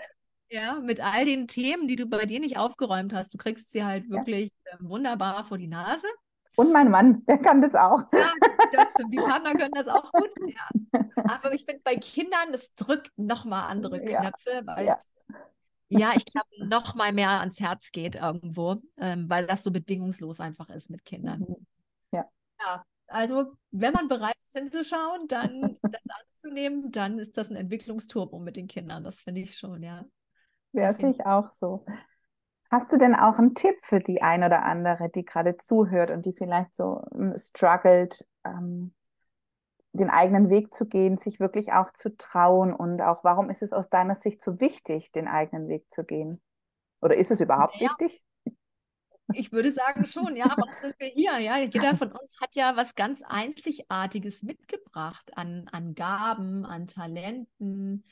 [0.49, 3.33] Ja, mit all den Themen, die du bei dir nicht aufgeräumt hast.
[3.33, 4.11] Du kriegst sie halt Ja.
[4.17, 6.07] wirklich äh, wunderbar vor die Nase.
[6.55, 8.03] und mein Mann, der kann das auch.
[8.13, 8.31] Ja,
[8.71, 9.13] das stimmt.
[9.13, 10.29] Die Partner können das auch gut.
[10.47, 10.69] Ja.
[11.29, 14.93] Aber ich finde, bei Kindern, das drückt nochmal andere Ja, Knöpfe, weil ja.
[14.93, 15.13] es,
[15.89, 20.69] ja, ich glaube, nochmal mehr ans Herz geht irgendwo, ähm, weil das so bedingungslos einfach
[20.69, 21.41] ist mit Kindern.
[21.41, 21.65] Mhm.
[22.59, 26.01] Ja, also wenn man bereit ist hinzuschauen, dann das
[26.33, 29.03] anzunehmen, dann ist das ein Entwicklungsturbo mit den Kindern.
[29.03, 30.03] Das finde ich schon, ja.
[30.77, 31.85] Ja, Auf sehe ich auch so.
[32.71, 36.25] Hast du denn auch einen Tipp für die ein oder andere, die gerade zuhört und
[36.25, 38.93] die vielleicht so ähm, struggelt, ähm,
[39.93, 43.73] den eigenen Weg zu gehen, sich wirklich auch zu trauen und auch, warum ist es
[43.73, 46.41] aus deiner Sicht so wichtig, den eigenen Weg zu gehen?
[47.01, 48.23] Oder ist es überhaupt Naja, wichtig?
[49.31, 51.37] Ich würde sagen schon, ja, warum sind wir hier?
[51.39, 58.05] Ja, jeder von uns hat ja was ganz Einzigartiges mitgebracht an, an Gaben, an Talenten,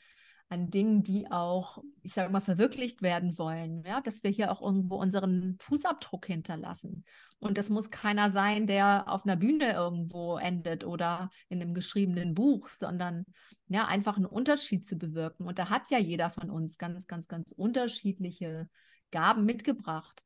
[0.48, 3.82] an Dingen, die auch, ich sage mal, verwirklicht werden wollen.
[3.84, 7.04] Ja, dass wir hier auch irgendwo unseren Fußabdruck hinterlassen.
[7.38, 12.34] Und das muss keiner sein, der auf einer Bühne irgendwo endet oder in einem geschriebenen
[12.34, 13.24] Buch, sondern
[13.68, 15.46] ja, einfach einen Unterschied zu bewirken.
[15.46, 18.68] Und da hat ja jeder von uns ganz, ganz, ganz unterschiedliche
[19.10, 20.24] Gaben mitgebracht.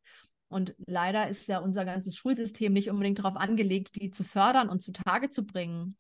[0.49, 4.83] Und leider ist ja unser ganzes Schulsystem nicht unbedingt darauf angelegt, die zu fördern und
[4.83, 5.97] zutage zu bringen.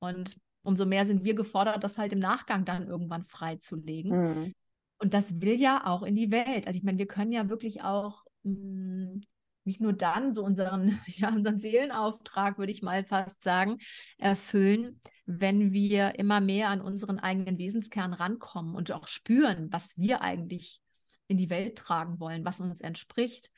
[0.00, 4.10] Und umso mehr sind wir gefordert, das halt im Nachgang dann irgendwann freizulegen.
[4.10, 4.54] Mhm.
[4.98, 6.66] Und das will ja auch in die Welt.
[6.66, 9.20] Also ich meine, wir können ja wirklich auch mh,
[9.64, 13.78] nicht nur dann so unseren, ja, unseren Seelenauftrag, würde ich mal fast sagen,
[14.18, 20.20] erfüllen, wenn wir immer mehr an unseren eigenen Wesenskern rankommen und auch spüren, was wir
[20.22, 20.80] eigentlich
[21.28, 23.50] in die Welt tragen wollen, was uns entspricht.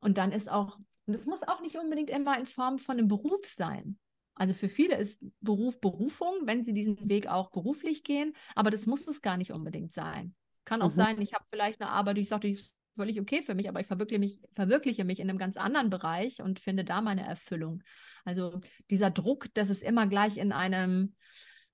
[0.00, 3.08] Und dann ist auch, und es muss auch nicht unbedingt immer in Form von einem
[3.08, 3.98] Beruf sein.
[4.34, 8.86] Also für viele ist Beruf Berufung, wenn sie diesen Weg auch beruflich gehen, aber das
[8.86, 10.34] muss es gar nicht unbedingt sein.
[10.52, 10.94] Es kann auch Mhm.
[10.96, 13.68] sein, ich habe vielleicht eine Arbeit, die ich sage, die ist völlig okay für mich,
[13.68, 17.26] aber ich verwirkliche mich, verwirkliche mich in einem ganz anderen Bereich und finde da meine
[17.26, 17.82] Erfüllung.
[18.24, 21.14] Also dieser Druck, dass es immer gleich in einem,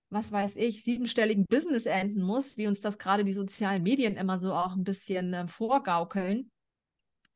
[0.08, 4.38] was weiß ich, siebenstelligen Business enden muss, wie uns das gerade die sozialen Medien immer
[4.38, 6.50] so auch ein bisschen äh, vorgaukeln,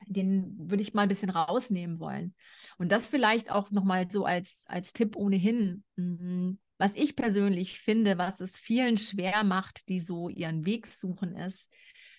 [0.06, 2.34] den würde ich mal ein bisschen rausnehmen wollen.
[2.78, 5.84] Und das vielleicht auch nochmal so als, als Tipp ohnehin.
[5.96, 6.58] Mhm.
[6.78, 11.70] Was ich persönlich finde, was es vielen schwer macht, die so ihren Weg suchen, ist,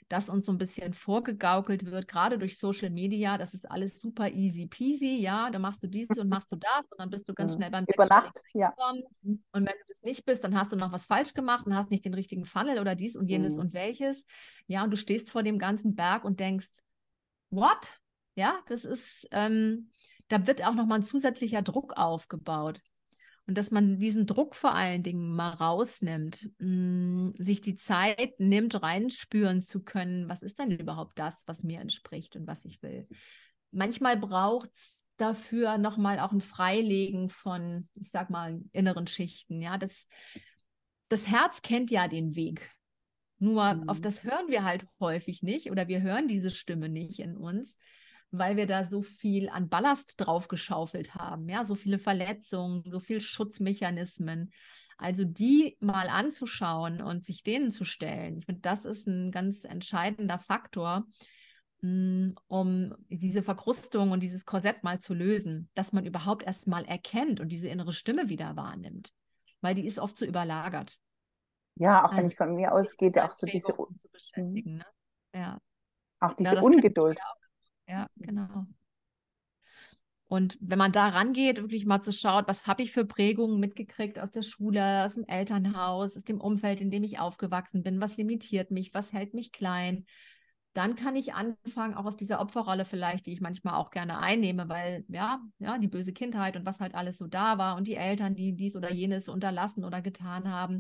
[0.08, 4.30] dass uns so ein bisschen vorgegaukelt wird, gerade durch Social Media, das ist alles super
[4.30, 7.34] easy peasy, ja, da machst du dies und machst du das und dann bist du
[7.34, 7.56] ganz Mhm.
[7.56, 8.74] schnell beim Über Nacht, ja.
[8.78, 9.06] Und
[9.54, 12.04] wenn du das nicht bist, dann hast du noch was falsch gemacht und hast nicht
[12.04, 13.60] den richtigen Funnel oder dies und jenes Mhm.
[13.62, 14.26] und welches.
[14.68, 16.68] Ja, und du stehst vor dem ganzen Berg und denkst,
[17.52, 18.00] what?
[18.36, 19.92] Ja, das ist, ähm,
[20.28, 22.82] da wird auch nochmal ein zusätzlicher Druck aufgebaut.
[23.48, 28.82] Und dass man diesen Druck vor allen Dingen mal rausnimmt, mh, sich die Zeit nimmt,
[28.82, 33.08] reinspüren zu können, was ist denn überhaupt das, was mir entspricht und was ich will.
[33.72, 39.62] Manchmal braucht es dafür nochmal auch ein Freilegen von, ich sag mal, inneren Schichten.
[39.62, 40.08] Ja, das,
[41.10, 42.70] das Herz kennt ja den Weg.
[43.42, 43.88] Nur Mhm.
[43.88, 47.78] auf das hören wir halt häufig nicht oder wir hören diese Stimme nicht in uns,
[48.30, 53.20] weil wir da so viel an Ballast draufgeschaufelt haben, ja, so viele Verletzungen, so viel
[53.20, 54.52] Schutzmechanismen.
[54.98, 59.64] Also die mal anzuschauen und sich denen zu stellen, ich finde, das ist ein ganz
[59.64, 61.06] entscheidender Faktor,
[61.82, 66.86] mh, um diese Verkrustung und dieses Korsett mal zu lösen, dass man überhaupt erst mal
[66.86, 69.14] erkennt und diese innere Stimme wieder wahrnimmt,
[69.62, 71.01] weil die ist oft so überlagert.
[71.82, 74.78] Ja, auch wenn Also ich von mir ausgehe, auch so diese, zu beschäftigen.
[74.78, 74.86] Ne?
[75.34, 75.60] Ja.
[76.20, 77.20] auch Ja, diese kennt Ungeduld.
[77.88, 78.66] Ja, genau.
[80.28, 84.20] Und wenn man da rangeht, wirklich mal zu schauen, was habe ich für Prägungen mitgekriegt
[84.20, 88.16] aus der Schule, aus dem Elternhaus, aus dem Umfeld, in dem ich aufgewachsen bin, was
[88.16, 90.06] limitiert mich, was hält mich klein,
[90.74, 94.70] dann kann ich anfangen, auch aus dieser Opferrolle vielleicht, die ich manchmal auch gerne einnehme,
[94.70, 97.96] weil ja, ja, die böse Kindheit und was halt alles so da war und die
[97.96, 100.80] Eltern, die dies oder jenes unterlassen oder getan haben,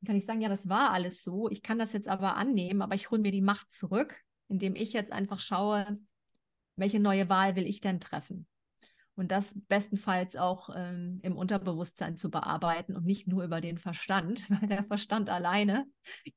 [0.00, 1.48] dann kann ich sagen, ja, das war alles so.
[1.50, 4.92] Ich kann das jetzt aber annehmen, aber ich hole mir die Macht zurück, indem ich
[4.92, 5.98] jetzt einfach schaue,
[6.76, 8.46] welche neue Wahl will ich denn treffen?
[9.20, 14.48] und das bestenfalls auch ähm, im Unterbewusstsein zu bearbeiten und nicht nur über den Verstand,
[14.50, 15.84] weil der Verstand alleine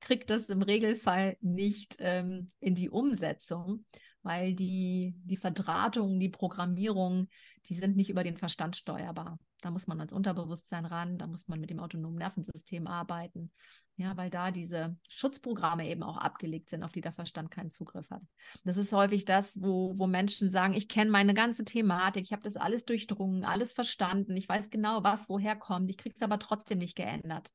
[0.01, 3.85] kriegt das im Regelfall nicht ähm, in die Umsetzung,
[4.23, 7.29] weil die, die Verdrahtungen, die Programmierungen,
[7.67, 9.37] die sind nicht über den Verstand steuerbar.
[9.61, 13.51] Da muss man ans Unterbewusstsein ran, da muss man mit dem autonomen Nervensystem arbeiten.
[13.95, 18.09] Ja, weil da diese Schutzprogramme eben auch abgelegt sind, auf die der Verstand keinen Zugriff
[18.09, 18.21] hat.
[18.65, 22.41] Das ist häufig das, wo, wo Menschen sagen, ich kenne meine ganze Thematik, ich habe
[22.41, 26.39] das alles durchdrungen, alles verstanden, ich weiß genau, was woher kommt, ich kriege es aber
[26.39, 27.51] trotzdem nicht geändert.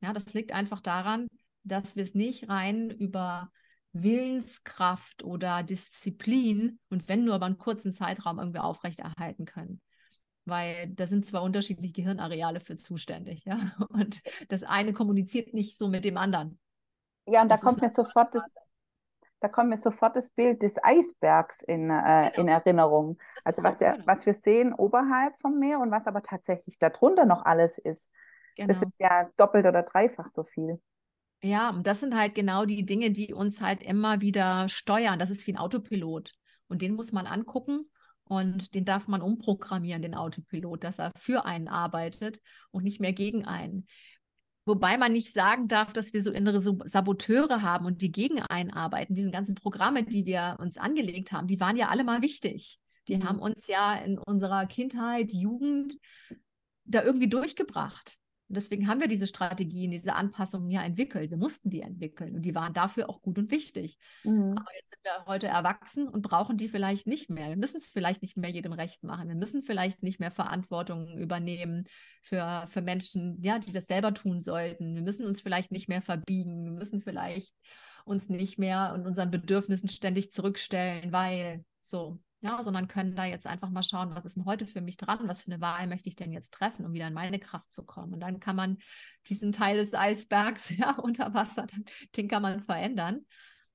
[0.00, 1.28] Ja, das liegt einfach daran,
[1.62, 3.52] dass wir es nicht rein über
[3.92, 9.80] Willenskraft oder Disziplin und wenn nur über einen kurzen Zeitraum irgendwie aufrechterhalten können
[10.44, 13.58] weil da sind zwar unterschiedliche Gehirnareale für zuständig, ja,
[13.90, 16.58] und das eine kommuniziert nicht so mit dem anderen.
[17.26, 18.42] Ja, und da kommt mir sofort das,
[19.40, 22.40] da kommt mir sofort das Bild des Eisbergs in, äh, genau.
[22.40, 23.18] in Erinnerung.
[23.44, 24.06] Das also was, ja, genau.
[24.06, 28.08] was wir sehen oberhalb vom Meer und was aber tatsächlich darunter noch alles ist.
[28.56, 28.68] Genau.
[28.72, 30.80] Das ist ja doppelt oder dreifach so viel.
[31.42, 35.18] Ja, und das sind halt genau die Dinge, die uns halt immer wieder steuern.
[35.18, 36.32] Das ist wie ein Autopilot.
[36.68, 37.90] Und den muss man angucken
[38.24, 43.12] und den darf man umprogrammieren, den Autopilot, dass er für einen arbeitet und nicht mehr
[43.12, 43.86] gegen einen.
[44.64, 48.70] Wobei man nicht sagen darf, dass wir so innere Saboteure haben und die gegen einen
[48.70, 49.14] arbeiten.
[49.14, 52.78] Diese ganzen Programme, die wir uns angelegt haben, die waren ja alle mal wichtig.
[53.08, 53.24] Die mhm.
[53.24, 55.98] haben uns ja in unserer Kindheit, Jugend
[56.84, 58.18] da irgendwie durchgebracht.
[58.52, 61.30] Und deswegen haben wir diese Strategien, diese Anpassungen ja entwickelt.
[61.30, 63.96] Wir mussten die entwickeln und die waren dafür auch gut und wichtig.
[64.24, 64.52] Mhm.
[64.58, 67.48] Aber jetzt sind wir heute erwachsen und brauchen die vielleicht nicht mehr.
[67.48, 69.28] Wir müssen es vielleicht nicht mehr jedem recht machen.
[69.28, 71.84] Wir müssen vielleicht nicht mehr Verantwortung übernehmen
[72.20, 74.96] für, für Menschen, ja, die das selber tun sollten.
[74.96, 76.64] Wir müssen uns vielleicht nicht mehr verbiegen.
[76.64, 77.54] Wir müssen vielleicht
[78.04, 83.46] uns nicht mehr und unseren Bedürfnissen ständig zurückstellen, weil so ja, sondern können da jetzt
[83.46, 86.08] einfach mal schauen, was ist denn heute für mich dran, was für eine Wahl möchte
[86.08, 88.12] ich denn jetzt treffen, um wieder in meine Kraft zu kommen.
[88.12, 88.78] Und dann kann man
[89.28, 91.66] diesen Teil des Eisbergs ja unter Wasser,
[92.16, 93.24] den kann man verändern.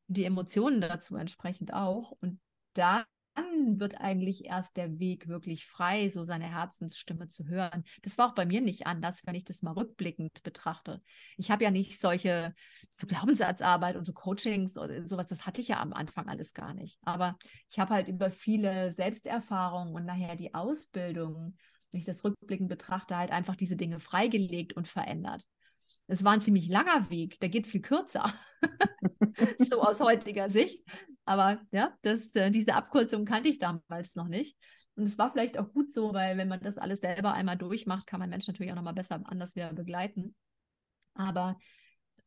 [0.08, 2.12] Die Emotionen dazu entsprechend auch.
[2.12, 2.42] Und
[2.74, 3.06] da
[3.38, 7.84] dann wird eigentlich erst der Weg wirklich frei, so seine Herzensstimme zu hören.
[8.02, 11.02] Das war auch bei mir nicht anders, wenn ich das mal rückblickend betrachte.
[11.38, 12.56] Ich habe ja nicht solche
[12.96, 16.74] so Glaubenssatzarbeit und so Coachings oder sowas, das hatte ich ja am Anfang alles gar
[16.74, 16.98] nicht.
[17.04, 17.38] Aber
[17.70, 21.56] ich habe halt über viele Selbsterfahrungen und nachher die Ausbildung,
[21.92, 25.46] wenn ich das rückblickend betrachte, halt einfach diese Dinge freigelegt und verändert.
[26.08, 28.34] Es war ein ziemlich langer Weg, der geht viel kürzer,
[29.70, 30.84] so aus heutiger Sicht.
[31.26, 34.58] Aber ja, das, äh, diese Abkürzung kannte ich damals noch nicht.
[34.96, 38.08] Und es war vielleicht auch gut so, weil wenn man das alles selber einmal durchmacht,
[38.08, 40.36] kann man Menschen natürlich auch nochmal besser anders wieder begleiten.
[41.14, 41.58] Aber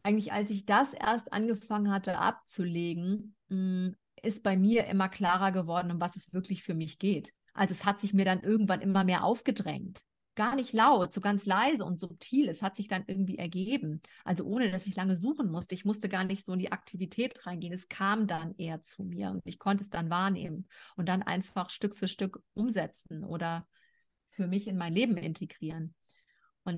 [0.02, 3.90] eigentlich, als ich das erst angefangen hatte abzulegen, mm,
[4.22, 7.32] ist bei mir immer klarer geworden, um was es wirklich für mich geht.
[7.54, 10.02] Also es hat sich mir dann irgendwann immer mehr aufgedrängt
[10.34, 12.48] gar nicht laut, so ganz leise und subtil.
[12.48, 14.00] Es hat sich dann irgendwie ergeben.
[14.24, 15.74] Also ohne, dass ich lange suchen musste.
[15.74, 17.72] Ich musste gar nicht so in die Aktivität reingehen.
[17.72, 20.66] Es kam dann eher zu mir und ich konnte es dann wahrnehmen
[20.96, 23.66] und dann einfach Stück für Stück umsetzen oder
[24.30, 25.94] für mich in mein Leben integrieren.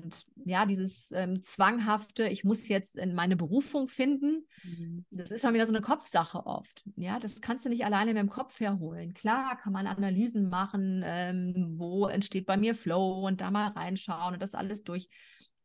[0.01, 5.05] Und ja, dieses ähm, zwanghafte, ich muss jetzt in meine Berufung finden, mhm.
[5.11, 6.83] das ist schon wieder so eine Kopfsache oft.
[6.95, 9.13] Ja, das kannst du nicht alleine mit dem Kopf herholen.
[9.13, 14.33] Klar kann man Analysen machen, ähm, wo entsteht bei mir Flow und da mal reinschauen
[14.33, 15.09] und das alles durch.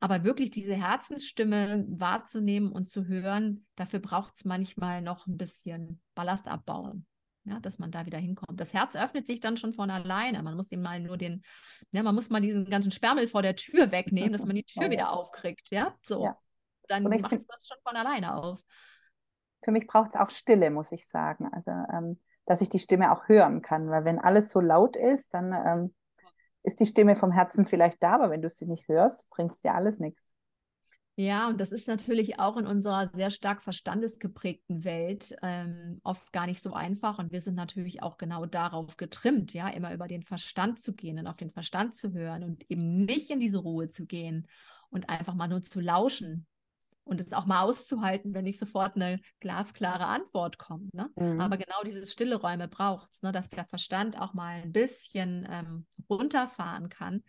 [0.01, 6.01] Aber wirklich diese Herzensstimme wahrzunehmen und zu hören, dafür braucht es manchmal noch ein bisschen
[6.15, 7.05] Ballast abbauen
[7.49, 8.61] ja, dass man da wieder hinkommt.
[8.61, 10.43] Das Herz öffnet sich dann schon von alleine.
[10.43, 11.43] Man muss ihm mal nur den,
[11.91, 14.85] ja, man muss mal diesen ganzen Sperrmel vor der Tür wegnehmen, dass man die Tür
[14.85, 16.25] ja, wieder aufkriegt, ja, so.
[16.25, 16.39] Ja.
[16.89, 18.59] Dann macht es das schon von alleine auf.
[19.63, 21.49] Für mich braucht es auch Stille, muss ich sagen.
[21.53, 25.35] Also, ähm, dass ich die Stimme auch hören kann, weil wenn alles so laut ist,
[25.35, 25.95] dann ähm,
[26.63, 29.61] ist die Stimme vom Herzen vielleicht da, aber wenn du sie nicht hörst, bringt es
[29.61, 30.33] dir alles nichts.
[31.21, 36.47] Ja, und das ist natürlich auch in unserer sehr stark verstandesgeprägten Welt ähm, oft gar
[36.47, 37.19] nicht so einfach.
[37.19, 41.19] Und wir sind natürlich auch genau darauf getrimmt, ja, immer über den Verstand zu gehen
[41.19, 44.47] und auf den Verstand zu hören und eben nicht in diese Ruhe zu gehen
[44.91, 46.47] und einfach mal nur zu lauschen
[47.03, 50.95] und es auch mal auszuhalten, wenn nicht sofort eine glasklare Antwort kommt.
[50.95, 51.11] Ne?
[51.17, 51.41] Mhm.
[51.41, 55.49] Aber genau diese stille Räume braucht es, ne, dass der Verstand auch mal ein bisschen
[55.51, 57.25] ähm, runterfahren kann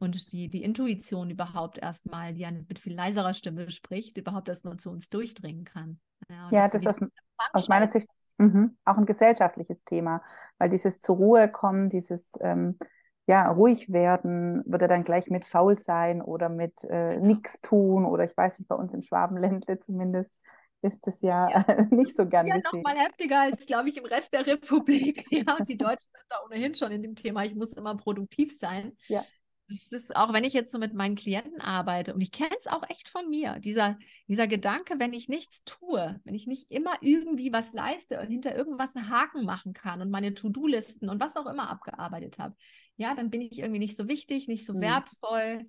[0.00, 4.78] und die, die Intuition überhaupt erstmal, die ja mit viel leiserer Stimme spricht, überhaupt erstmal
[4.78, 6.00] zu uns durchdringen kann.
[6.28, 7.08] Ja, ja das, das aus,
[7.52, 8.08] aus meiner Sicht
[8.40, 8.78] Mhm.
[8.86, 10.22] Auch ein gesellschaftliches Thema,
[10.56, 12.78] weil dieses zur Ruhe kommen, dieses ähm,
[13.26, 18.24] ja, ruhig werden, würde dann gleich mit faul sein oder mit äh, nichts tun oder
[18.24, 20.40] ich weiß nicht, bei uns im Schwabenländle zumindest
[20.80, 21.64] ist es ja, ja.
[21.90, 22.80] nicht so gern ja, gesehen.
[22.82, 25.26] noch mal heftiger als, glaube ich, im Rest der Republik.
[25.30, 28.58] Ja, und die Deutschen sind da ohnehin schon in dem Thema, ich muss immer produktiv
[28.58, 28.96] sein.
[29.08, 29.22] Ja
[29.70, 32.66] das ist auch, wenn ich jetzt so mit meinen Klienten arbeite, und ich kenne es
[32.66, 36.94] auch echt von mir, dieser, dieser Gedanke, wenn ich nichts tue, wenn ich nicht immer
[37.00, 41.36] irgendwie was leiste und hinter irgendwas einen Haken machen kann und meine To-Do-Listen und was
[41.36, 42.56] auch immer abgearbeitet habe,
[42.96, 44.80] ja, dann bin ich irgendwie nicht so wichtig, nicht so mhm.
[44.80, 45.68] wertvoll.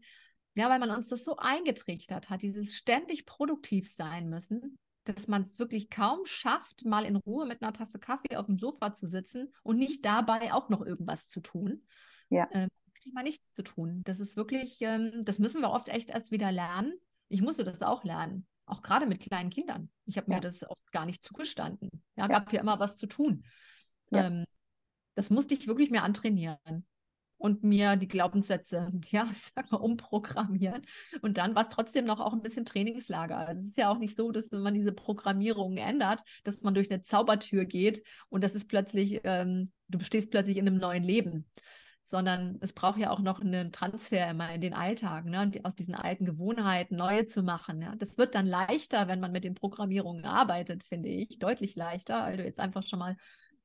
[0.56, 5.44] Ja, weil man uns das so eingetrichtert hat, dieses ständig produktiv sein müssen, dass man
[5.44, 9.08] es wirklich kaum schafft, mal in Ruhe mit einer Tasse Kaffee auf dem Sofa zu
[9.08, 11.84] sitzen und nicht dabei auch noch irgendwas zu tun.
[12.30, 12.50] Ja.
[12.52, 12.68] Ähm,
[13.14, 14.02] mal nichts zu tun.
[14.04, 16.94] Das ist wirklich, ähm, das müssen wir oft echt erst wieder lernen.
[17.28, 19.90] Ich musste das auch lernen, auch gerade mit kleinen Kindern.
[20.06, 20.38] Ich habe ja.
[20.38, 21.90] mir das oft gar nicht zugestanden.
[22.16, 23.46] Ja, gab ja immer was zu tun.
[24.10, 24.28] Ja.
[24.28, 24.46] Ähm,
[25.16, 26.86] das musste ich wirklich mehr antrainieren
[27.42, 30.84] und mir die Glaubenssätze, ja, sag mal, umprogrammieren.
[31.22, 33.38] Und dann war es trotzdem noch auch ein bisschen Trainingslager.
[33.38, 36.74] Also es ist ja auch nicht so, dass wenn man diese Programmierung ändert, dass man
[36.74, 41.04] durch eine Zaubertür geht und das ist plötzlich, ähm, du stehst plötzlich in einem neuen
[41.04, 41.50] Leben
[42.12, 45.42] sondern es braucht ja auch noch einen Transfer immer in den Alltag, ne?
[45.44, 47.82] Und aus diesen alten Gewohnheiten neue zu machen.
[47.82, 47.96] Ja?
[47.96, 52.36] Das wird dann leichter, wenn man mit den Programmierungen arbeitet, finde ich, deutlich leichter, weil
[52.36, 53.16] du jetzt einfach schon mal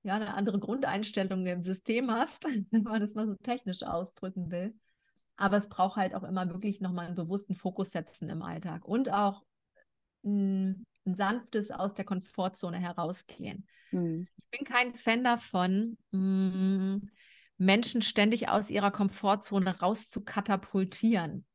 [0.04, 4.76] ja, eine andere Grundeinstellung im System hast, wenn man das mal so technisch ausdrücken will.
[5.35, 9.12] Aber es braucht halt auch immer wirklich nochmal einen bewussten Fokus setzen im Alltag und
[9.12, 9.42] auch
[10.24, 13.66] ein, ein sanftes aus der Komfortzone herausgehen.
[13.90, 14.28] Mhm.
[14.37, 17.11] Ich bin kein Fan davon, mh, mm,
[17.58, 21.46] Menschen ständig aus ihrer Komfortzone rauszukatapultieren.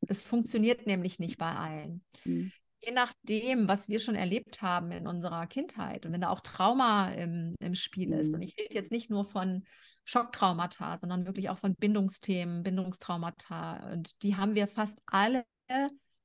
[0.00, 2.04] Das funktioniert nämlich nicht bei allen.
[2.24, 2.52] Mhm.
[2.80, 7.10] Je nachdem, was wir schon erlebt haben in unserer Kindheit und wenn da auch Trauma
[7.12, 8.20] im, im Spiel mhm.
[8.20, 9.64] ist, und ich rede jetzt nicht nur von
[10.04, 15.44] Schocktraumata, sondern wirklich auch von Bindungsthemen, Bindungstraumata, und die haben wir fast alle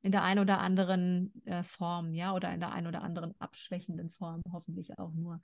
[0.01, 4.09] in der einen oder anderen äh, Form, ja, oder in der einen oder anderen abschwächenden
[4.09, 5.41] Form, hoffentlich auch nur.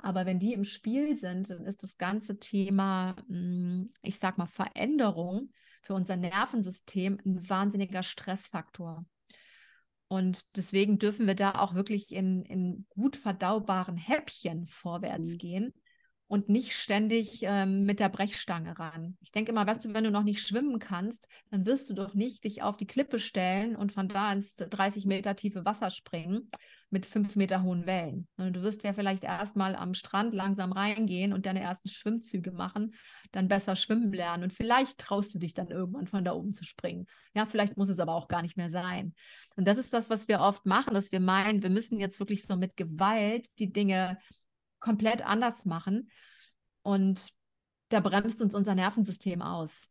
[0.00, 4.46] Aber wenn die im Spiel sind, dann ist das ganze Thema, hm, ich sag mal,
[4.46, 5.50] Veränderung
[5.82, 9.04] für unser Nervensystem ein wahnsinniger Stressfaktor.
[10.06, 15.38] Und deswegen dürfen wir da auch wirklich in, in gut verdaubaren Häppchen vorwärts mhm.
[15.38, 15.74] gehen
[16.28, 19.16] und nicht ständig ähm, mit der Brechstange ran.
[19.20, 22.14] Ich denke immer, weißt du, wenn du noch nicht schwimmen kannst, dann wirst du doch
[22.14, 26.50] nicht dich auf die Klippe stellen und von da ins 30 Meter tiefe Wasser springen
[26.90, 28.26] mit fünf Meter hohen Wellen.
[28.36, 32.94] Du wirst ja vielleicht erstmal am Strand langsam reingehen und deine ersten Schwimmzüge machen,
[33.30, 36.64] dann besser schwimmen lernen und vielleicht traust du dich dann irgendwann von da oben zu
[36.64, 37.06] springen.
[37.34, 39.14] Ja, vielleicht muss es aber auch gar nicht mehr sein.
[39.56, 42.42] Und das ist das, was wir oft machen, dass wir meinen, wir müssen jetzt wirklich
[42.44, 44.18] so mit Gewalt die Dinge
[44.80, 46.10] komplett anders machen.
[46.82, 47.28] Und
[47.90, 49.90] da bremst uns unser Nervensystem aus,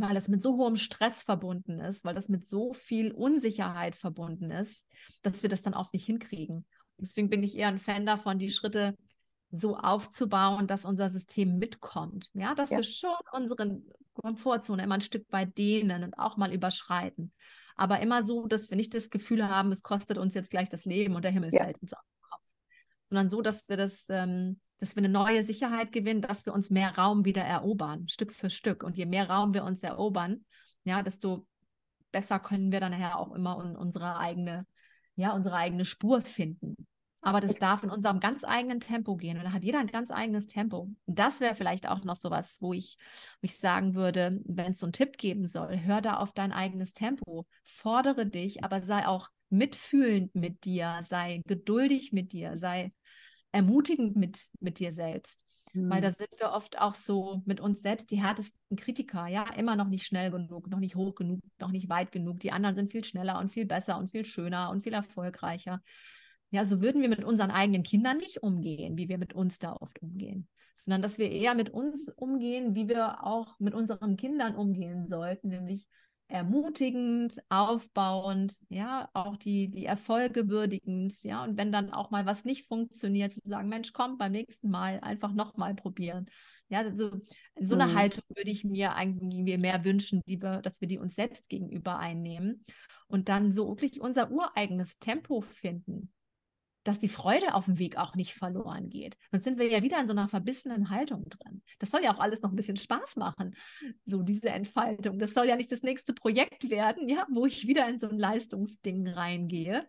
[0.00, 4.50] weil das mit so hohem Stress verbunden ist, weil das mit so viel Unsicherheit verbunden
[4.50, 4.86] ist,
[5.22, 6.64] dass wir das dann oft nicht hinkriegen.
[6.98, 8.96] Deswegen bin ich eher ein Fan davon, die Schritte
[9.50, 12.30] so aufzubauen, dass unser System mitkommt.
[12.34, 12.78] Ja, dass ja.
[12.78, 13.80] wir schon unsere
[14.14, 17.32] Komfortzone immer ein Stück weit dehnen und auch mal überschreiten.
[17.76, 20.84] Aber immer so, dass wir nicht das Gefühl haben, es kostet uns jetzt gleich das
[20.84, 21.62] Leben und der Himmel ja.
[21.62, 22.02] fällt uns auf
[23.08, 26.70] sondern so, dass wir das, ähm, dass wir eine neue Sicherheit gewinnen, dass wir uns
[26.70, 28.82] mehr Raum wieder erobern, Stück für Stück.
[28.82, 30.44] Und je mehr Raum wir uns erobern,
[30.84, 31.46] ja, desto
[32.12, 34.66] besser können wir dann nachher auch immer unsere eigene,
[35.16, 36.76] ja, unsere eigene Spur finden.
[37.20, 39.38] Aber das darf in unserem ganz eigenen Tempo gehen.
[39.38, 40.88] Und da hat jeder ein ganz eigenes Tempo.
[41.04, 42.96] Und das wäre vielleicht auch noch so was, wo ich,
[43.40, 46.52] wo ich sagen würde, wenn es so einen Tipp geben soll, hör da auf dein
[46.52, 47.46] eigenes Tempo.
[47.64, 52.92] Fordere dich, aber sei auch mitfühlend mit dir, sei geduldig mit dir, sei
[53.52, 55.44] ermutigend mit, mit dir selbst.
[55.72, 55.90] Mhm.
[55.90, 59.26] Weil da sind wir oft auch so mit uns selbst die härtesten Kritiker.
[59.26, 62.40] Ja, immer noch nicht schnell genug, noch nicht hoch genug, noch nicht weit genug.
[62.40, 65.82] Die anderen sind viel schneller und viel besser und viel schöner und viel erfolgreicher.
[66.50, 69.74] Ja, so würden wir mit unseren eigenen Kindern nicht umgehen, wie wir mit uns da
[69.74, 74.56] oft umgehen, sondern dass wir eher mit uns umgehen, wie wir auch mit unseren Kindern
[74.56, 75.86] umgehen sollten, nämlich
[76.28, 82.44] ermutigend, aufbauend, ja, auch die, die Erfolge würdigend, ja, und wenn dann auch mal was
[82.44, 86.26] nicht funktioniert, zu sagen, Mensch, komm, beim nächsten Mal einfach nochmal probieren.
[86.68, 87.12] Ja, so,
[87.58, 87.96] so eine mhm.
[87.96, 91.98] Haltung würde ich mir eigentlich mehr wünschen, die wir, dass wir die uns selbst gegenüber
[91.98, 92.62] einnehmen
[93.06, 96.12] und dann so wirklich unser ureigenes Tempo finden
[96.88, 99.18] dass die Freude auf dem Weg auch nicht verloren geht.
[99.30, 101.62] Sonst sind wir ja wieder in so einer verbissenen Haltung drin.
[101.78, 103.54] Das soll ja auch alles noch ein bisschen Spaß machen,
[104.06, 105.18] so diese Entfaltung.
[105.18, 108.18] Das soll ja nicht das nächste Projekt werden, ja, wo ich wieder in so ein
[108.18, 109.86] Leistungsding reingehe,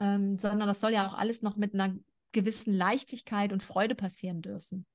[0.00, 1.94] ähm, sondern das soll ja auch alles noch mit einer
[2.32, 4.86] gewissen Leichtigkeit und Freude passieren dürfen.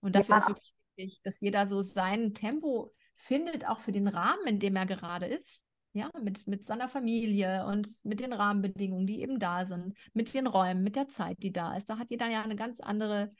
[0.00, 0.42] Und dafür ja.
[0.42, 4.76] ist wirklich wichtig, dass jeder so sein Tempo findet, auch für den Rahmen, in dem
[4.76, 5.64] er gerade ist.
[5.94, 10.46] Ja, mit, mit seiner Familie und mit den Rahmenbedingungen, die eben da sind, mit den
[10.46, 11.88] Räumen, mit der Zeit, die da ist.
[11.88, 13.32] Da hat jeder ja eine ganz andere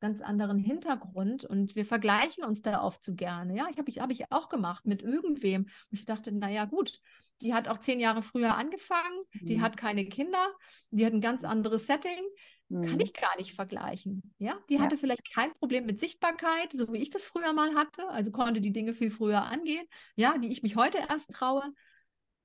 [0.00, 3.56] ganz anderen Hintergrund und wir vergleichen uns da oft so gerne.
[3.56, 5.62] Ja, ich habe ich, hab ich auch gemacht mit irgendwem.
[5.62, 7.00] Und ich dachte, naja, gut,
[7.42, 9.46] die hat auch zehn Jahre früher angefangen, mhm.
[9.46, 10.46] die hat keine Kinder,
[10.90, 12.22] die hat ein ganz anderes Setting.
[12.68, 12.82] Mhm.
[12.82, 14.34] Kann ich gar nicht vergleichen.
[14.38, 14.80] Ja, die ja.
[14.80, 18.60] hatte vielleicht kein Problem mit Sichtbarkeit, so wie ich das früher mal hatte, also konnte
[18.60, 19.86] die Dinge viel früher angehen,
[20.16, 21.72] ja, die ich mich heute erst traue.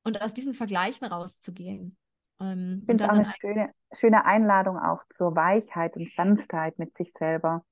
[0.03, 1.97] Und aus diesen Vergleichen rauszugehen.
[2.39, 6.95] Ähm, ich finde es auch eine schöne, schöne Einladung auch zur Weichheit und Sanftheit mit
[6.95, 7.65] sich selber.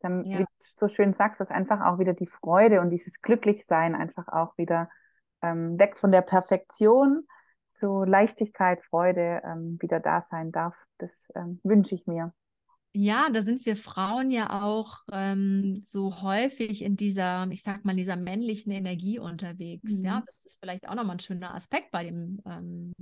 [0.00, 0.38] Dann, ja.
[0.38, 4.28] wie du so schön sagst, dass einfach auch wieder die Freude und dieses Glücklichsein einfach
[4.28, 4.88] auch wieder
[5.42, 7.26] ähm, weg von der Perfektion
[7.72, 10.76] zu Leichtigkeit, Freude ähm, wieder da sein darf.
[10.98, 12.32] Das ähm, wünsche ich mir.
[13.00, 17.94] Ja, da sind wir Frauen ja auch ähm, so häufig in dieser, ich sag mal,
[17.94, 19.84] dieser männlichen Energie unterwegs.
[19.84, 20.04] Mhm.
[20.04, 22.92] Ja, das ist vielleicht auch nochmal ein schöner Aspekt bei dem ähm,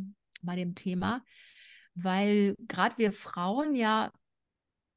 [0.43, 1.25] bei dem Thema,
[1.95, 4.13] weil gerade wir Frauen ja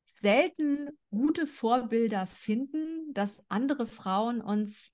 [0.03, 4.91] selten gute Vorbilder finden, dass andere Frauen uns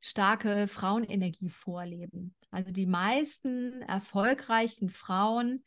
[0.00, 2.34] starke Frauenenergie vorleben.
[2.50, 5.62] Also die meisten erfolgreichen Frauen,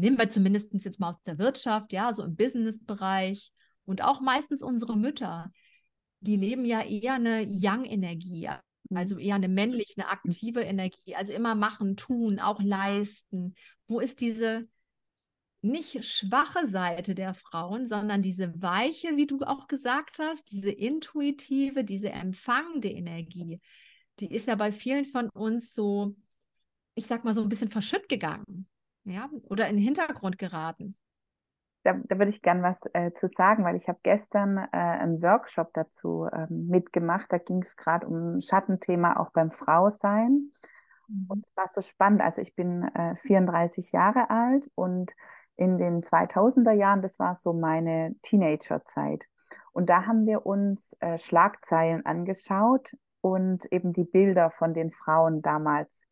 [0.00, 3.52] nehmen wir zumindest jetzt mal aus der Wirtschaft, ja, so im Businessbereich
[3.84, 5.50] und auch meistens unsere Mütter,
[6.20, 8.48] die leben ja eher eine Young-Energie,
[8.92, 11.14] also eher eine männliche, eine aktive Energie.
[11.14, 13.54] Also immer machen, tun, auch leisten.
[13.86, 14.68] Wo ist diese
[15.62, 21.84] nicht schwache Seite der Frauen, sondern diese weiche, wie du auch gesagt hast, diese intuitive,
[21.84, 23.60] diese empfangende Energie,
[24.20, 26.16] die ist ja bei vielen von uns so,
[26.94, 28.66] ich sag mal, so ein bisschen verschütt gegangen,
[29.04, 30.96] ja, oder in den Hintergrund geraten
[31.82, 35.22] da, da würde ich gern was äh, zu sagen, weil ich habe gestern äh, einen
[35.22, 37.32] Workshop dazu äh, mitgemacht.
[37.32, 40.52] Da ging es gerade um Schattenthema auch beim Frausein.
[41.08, 41.24] Mhm.
[41.28, 42.20] Und es war so spannend.
[42.20, 42.90] Also ich bin
[43.22, 45.12] 34 äh, Jahre alt und
[45.56, 49.26] in den 2000er Jahren, das war so meine Teenagerzeit.
[49.72, 55.42] Und da haben wir uns äh, Schlagzeilen angeschaut und eben die Bilder von den Frauen
[55.42, 56.06] damals,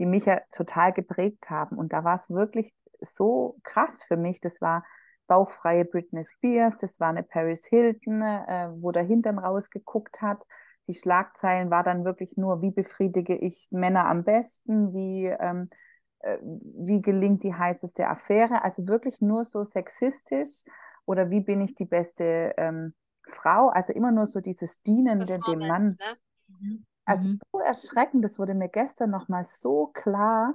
[0.00, 1.76] die mich ja total geprägt haben.
[1.78, 4.40] Und da war es wirklich so krass für mich.
[4.40, 4.84] Das war
[5.28, 10.44] bauchfreie Britney Spears, das war eine Paris Hilton, äh, wo der Hintern rausgeguckt hat.
[10.88, 15.70] Die Schlagzeilen war dann wirklich nur, wie befriedige ich Männer am besten, wie, ähm,
[16.18, 18.64] äh, wie gelingt die heißeste Affäre.
[18.64, 20.64] Also wirklich nur so sexistisch
[21.04, 22.94] oder wie bin ich die beste ähm,
[23.28, 23.68] Frau.
[23.68, 25.96] Also immer nur so dieses Dienende dem Mann.
[25.96, 26.16] Ne?
[26.48, 26.86] Mhm.
[27.10, 27.40] Also mhm.
[27.52, 30.54] so erschreckend, das wurde mir gestern nochmal so klar.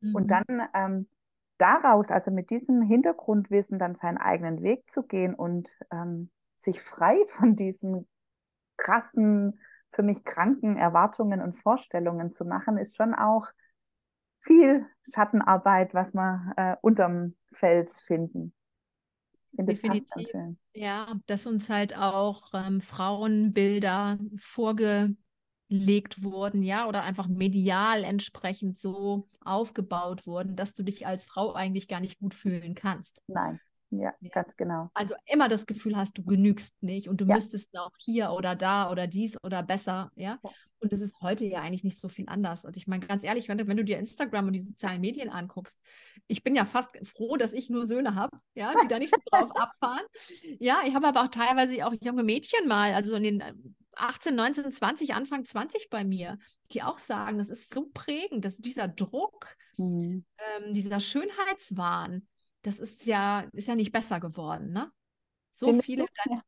[0.00, 0.14] Mhm.
[0.14, 0.44] Und dann
[0.74, 1.08] ähm,
[1.56, 7.16] daraus, also mit diesem Hintergrundwissen, dann seinen eigenen Weg zu gehen und ähm, sich frei
[7.28, 8.06] von diesen
[8.76, 9.58] krassen,
[9.92, 13.46] für mich kranken Erwartungen und Vorstellungen zu machen, ist schon auch
[14.40, 18.52] viel Schattenarbeit, was wir äh, unterm Fels finden.
[19.52, 20.58] Ich finde, das passt ganz schön.
[20.74, 25.14] Ja, dass uns halt auch ähm, Frauenbilder vorge
[25.74, 31.52] gelegt wurden, ja, oder einfach medial entsprechend so aufgebaut wurden, dass du dich als Frau
[31.54, 33.22] eigentlich gar nicht gut fühlen kannst.
[33.26, 33.58] Nein.
[34.00, 34.90] Ja, ja, ganz genau.
[34.94, 37.34] Also immer das Gefühl hast, du genügst nicht und du ja.
[37.34, 40.38] müsstest noch hier oder da oder dies oder besser, ja?
[40.42, 40.50] ja.
[40.80, 42.66] Und das ist heute ja eigentlich nicht so viel anders.
[42.66, 45.30] Also ich meine, ganz ehrlich, wenn du, wenn du dir Instagram und die sozialen Medien
[45.30, 45.80] anguckst,
[46.26, 49.50] ich bin ja fast froh, dass ich nur Söhne habe, ja, die da nicht drauf
[49.56, 50.04] abfahren.
[50.58, 53.42] Ja, ich habe aber auch teilweise auch junge Mädchen mal, also in den
[53.96, 56.38] 18, 19, 20, Anfang 20 bei mir,
[56.72, 60.24] die auch sagen, das ist so prägend, dass dieser Druck, mhm.
[60.38, 62.26] ähm, dieser Schönheitswahn,
[62.66, 64.90] das ist ja, ist ja nicht besser geworden, ne?
[65.52, 66.40] So Findest viele, dann,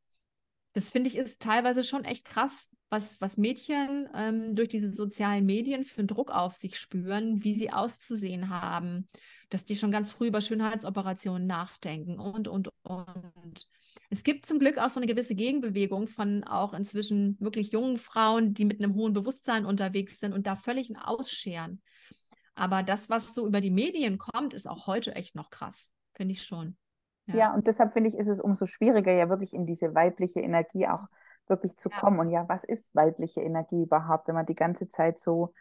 [0.73, 5.45] das finde ich ist teilweise schon echt krass, was, was Mädchen ähm, durch diese sozialen
[5.45, 9.07] Medien für einen Druck auf sich spüren, wie sie auszusehen haben,
[9.49, 13.67] dass die schon ganz früh über Schönheitsoperationen nachdenken und, und, und.
[14.09, 18.53] Es gibt zum Glück auch so eine gewisse Gegenbewegung von auch inzwischen wirklich jungen Frauen,
[18.53, 21.81] die mit einem hohen Bewusstsein unterwegs sind und da völlig ausscheren.
[22.55, 26.33] Aber das, was so über die Medien kommt, ist auch heute echt noch krass, finde
[26.33, 26.75] ich schon.
[27.27, 27.35] Ja.
[27.35, 30.87] ja, und deshalb finde ich, ist es umso schwieriger, ja wirklich in diese weibliche Energie
[30.87, 31.07] auch
[31.47, 31.99] wirklich zu ja.
[31.99, 32.19] kommen.
[32.19, 35.53] Und ja, was ist weibliche Energie überhaupt, wenn man die ganze Zeit so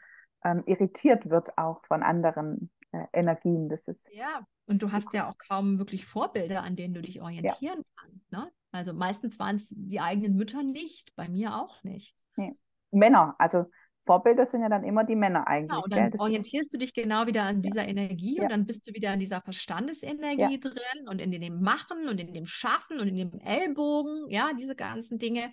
[0.44, 3.68] ähm, irritiert wird auch von anderen äh, Energien.
[3.68, 7.20] Das ist ja, und du hast ja auch kaum wirklich Vorbilder, an denen du dich
[7.20, 7.84] orientieren ja.
[7.96, 8.32] kannst.
[8.32, 8.50] Ne?
[8.72, 12.16] Also meistens waren es die eigenen Mütter nicht, bei mir auch nicht.
[12.36, 12.56] Nee.
[12.90, 13.66] Männer, also
[14.06, 15.68] Vorbilder sind ja dann immer die Männer eigentlich.
[15.70, 16.02] Genau, und gell?
[16.02, 17.60] dann Das orientierst du dich genau wieder an Ja.
[17.62, 18.44] dieser Energie Ja.
[18.44, 22.32] und dann bist du wieder in dieser Verstandesenergie drin und in dem Machen und in
[22.32, 25.52] dem Schaffen und in dem Ellbogen, ja, diese ganzen Dinge.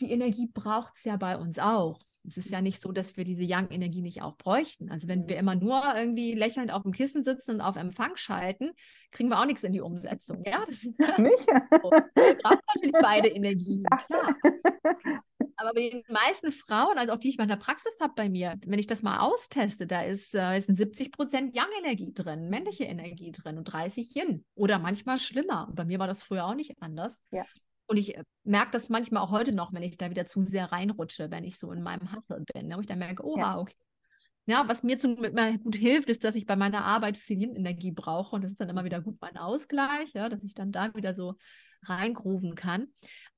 [0.00, 2.00] Die Energie braucht es ja bei uns auch.
[2.26, 4.90] Es ist ja nicht so, dass wir diese Yang-Energie nicht auch bräuchten.
[4.90, 8.72] Also wenn wir immer nur irgendwie lächelnd auf dem Kissen sitzen und auf Empfang schalten,
[9.10, 10.42] kriegen wir auch nichts in die Umsetzung.
[10.44, 11.38] Ja, das ist nicht.
[11.82, 11.90] so.
[11.90, 14.36] Wir brauchen natürlich beide Energien, klar.
[15.60, 18.30] Aber bei den meisten Frauen, also auch die ich mal in der Praxis habe bei
[18.30, 22.48] mir, wenn ich das mal austeste, da ist, äh, ist ein 70 Prozent Yang-Energie drin,
[22.48, 24.44] männliche Energie drin und 30 Yin.
[24.54, 25.68] Oder manchmal schlimmer.
[25.68, 27.20] Und bei mir war das früher auch nicht anders.
[27.30, 27.44] Ja.
[27.86, 30.72] Und ich äh, merke das manchmal auch heute noch, wenn ich da wieder zu sehr
[30.72, 33.58] reinrutsche, wenn ich so in meinem Hustle bin, ne, wo ich dann merke, oha, Ja.
[33.58, 33.74] okay.
[34.46, 38.34] Ja, was mir zum gut hilft, ist, dass ich bei meiner Arbeit viel Yin-Energie brauche
[38.34, 41.14] und das ist dann immer wieder gut mein Ausgleich, ja, dass ich dann da wieder
[41.14, 41.34] so
[41.84, 42.88] reingrooven kann.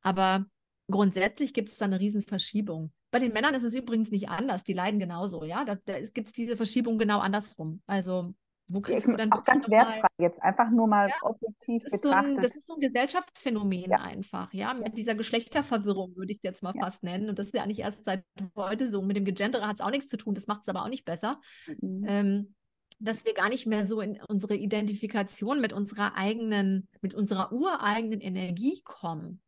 [0.01, 0.47] Aber
[0.91, 2.93] grundsätzlich gibt es da eine riesen Verschiebung.
[3.11, 5.65] Bei den Männern ist es übrigens nicht anders, die leiden genauso, ja.
[5.65, 7.83] Da, da gibt es diese Verschiebung genau andersrum.
[7.87, 8.35] Also,
[8.69, 12.03] wo kriegst du dann auch ganz wertfrei jetzt, einfach nur mal Ja, objektiv das ist,
[12.03, 12.45] so ein, betrachtet.
[12.45, 13.99] das ist so ein Gesellschaftsphänomen Ja.
[14.01, 16.85] einfach, ja, mit dieser Geschlechterverwirrung würde ich es jetzt mal Ja.
[16.85, 17.29] fast nennen.
[17.29, 18.25] Und das ist ja nicht erst seit
[18.57, 19.03] heute so.
[19.03, 21.05] Mit dem Gegendere hat es auch nichts zu tun, das macht es aber auch nicht
[21.05, 21.41] besser.
[21.81, 22.05] Mhm.
[22.07, 22.55] Ähm,
[22.99, 28.21] dass wir gar nicht mehr so in unsere Identifikation mit unserer eigenen, mit unserer ureigenen
[28.21, 29.43] Energie kommen.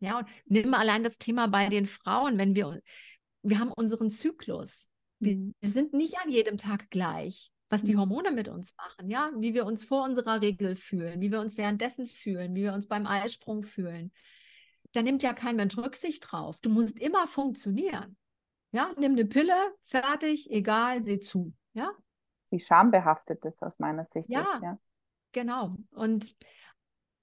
[0.00, 2.80] Ja, und nimm mal allein das Thema bei den Frauen, wenn wir,
[3.42, 4.88] wir haben unseren Zyklus.
[5.18, 5.54] Wir, Mhm.
[5.60, 8.00] wir sind nicht an jedem Tag gleich, was die Mhm.
[8.00, 11.56] Hormone mit uns machen, ja, wie wir uns vor unserer Regel fühlen, wie wir uns
[11.56, 14.12] währenddessen fühlen, wie wir uns beim Eisprung fühlen.
[14.92, 16.56] Da nimmt ja kein Mensch Rücksicht drauf.
[16.60, 18.16] Du musst immer funktionieren.
[18.72, 21.54] Ja, nimm eine Pille, fertig, egal, seh zu.
[21.72, 21.90] Ja,
[22.50, 24.42] Wie schambehaftet das aus meiner Sicht Ja.
[24.42, 24.62] ist.
[24.62, 24.78] Ja.
[25.32, 25.76] Genau.
[25.90, 26.36] Und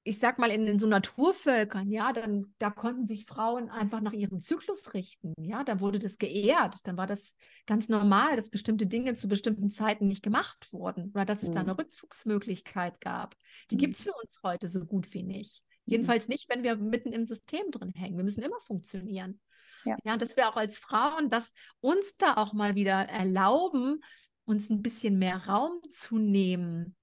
[0.05, 4.11] ich sag mal, in, in so Naturvölkern, ja, dann da konnten sich Frauen einfach nach
[4.11, 5.33] ihrem Zyklus richten.
[5.37, 6.85] Ja, da wurde das geehrt.
[6.87, 7.35] Dann war das
[7.65, 11.61] ganz normal, dass bestimmte Dinge zu bestimmten Zeiten nicht gemacht wurden oder dass es da
[11.63, 11.69] Mhm.
[11.69, 13.35] eine Rückzugsmöglichkeit gab.
[13.71, 13.79] Die Mhm.
[13.79, 15.63] gibt es für uns heute so gut wie nicht.
[15.85, 15.91] Mhm.
[15.93, 18.17] Jedenfalls nicht, wenn wir mitten im System drin hängen.
[18.17, 19.39] Wir müssen immer funktionieren.
[19.85, 19.97] Ja.
[20.03, 24.01] Ja, und dass wir auch als Frauen, dass uns da auch mal wieder erlauben,
[24.45, 26.95] uns ein bisschen mehr Raum zu nehmen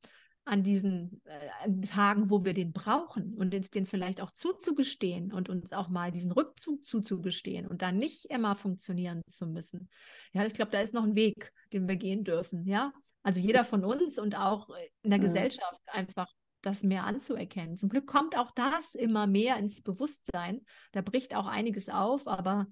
[0.51, 5.49] an diesen äh, Tagen, wo wir den brauchen und uns den vielleicht auch zuzugestehen und
[5.49, 9.89] uns auch mal diesen Rückzug zuzugestehen und dann nicht immer funktionieren zu müssen.
[10.33, 12.67] Ja, ich glaube, da ist noch ein Weg, den wir gehen dürfen.
[12.67, 12.93] Ja,
[13.23, 14.69] also jeder von uns und auch
[15.03, 15.25] in der Mhm.
[15.25, 16.27] Gesellschaft einfach
[16.63, 17.77] das mehr anzuerkennen.
[17.77, 20.63] Zum Glück kommt auch das immer mehr ins Bewusstsein.
[20.91, 22.67] Da bricht auch einiges auf, aber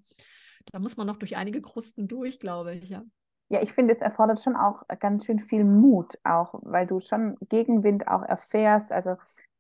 [0.73, 2.89] da muss man noch durch einige Krusten durch, glaube ich.
[2.91, 3.05] Ja.
[3.51, 7.37] Ja, ich finde, es erfordert schon auch ganz schön viel Mut, auch weil du schon
[7.49, 8.93] Gegenwind auch erfährst.
[8.93, 9.13] Also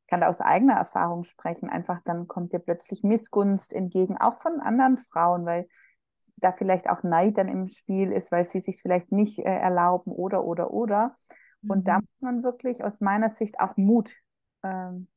[0.02, 1.70] ich kann da aus eigener Erfahrung sprechen.
[1.70, 5.68] Einfach dann kommt dir plötzlich Missgunst entgegen, auch von anderen Frauen, weil
[6.36, 10.12] da vielleicht auch Neid dann im Spiel ist, weil sie sich vielleicht nicht äh, erlauben
[10.12, 11.16] oder oder oder.
[11.66, 12.00] Und da Mhm.
[12.00, 14.14] muss man wirklich aus meiner Sicht auch Mut,
[14.62, 15.08] ähm,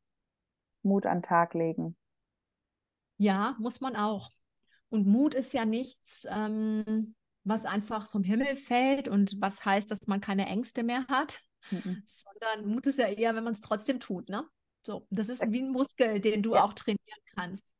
[0.83, 1.97] Mut an den Tag legen.
[3.17, 4.31] Ja, muss man auch.
[4.89, 10.07] Und Mut ist ja nichts, ähm, was einfach vom Himmel fällt und was heißt, dass
[10.07, 12.01] man keine Ängste mehr hat, Mhm.
[12.05, 14.43] sondern Mut ist ja eher, wenn man es trotzdem tut, ne?
[14.85, 16.63] So, das ist wie ein Muskel, den du Ja.
[16.63, 17.75] auch trainieren kannst.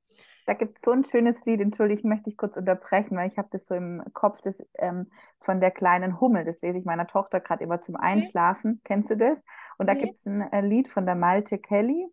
[0.46, 3.48] Da gibt es so ein schönes Lied, entschuldigt, möchte ich kurz unterbrechen, weil ich habe
[3.52, 5.08] das so im Kopf, das ähm,
[5.40, 8.82] von der kleinen Hummel, das lese ich meiner Tochter gerade immer zum Einschlafen.
[8.84, 9.44] Kennst du das?
[9.78, 10.02] Und da Nee.
[10.02, 12.08] gibt es ein äh, Lied von der Malte Kelly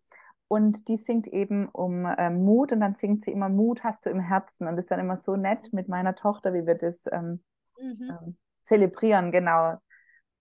[0.49, 4.11] und die singt eben um ähm, Mut und dann singt sie immer Mut hast du
[4.11, 7.41] im Herzen und ist dann immer so nett mit meiner Tochter, wie wir das ähm,
[7.81, 8.09] Mhm.
[8.09, 9.77] ähm, zelebrieren, genau.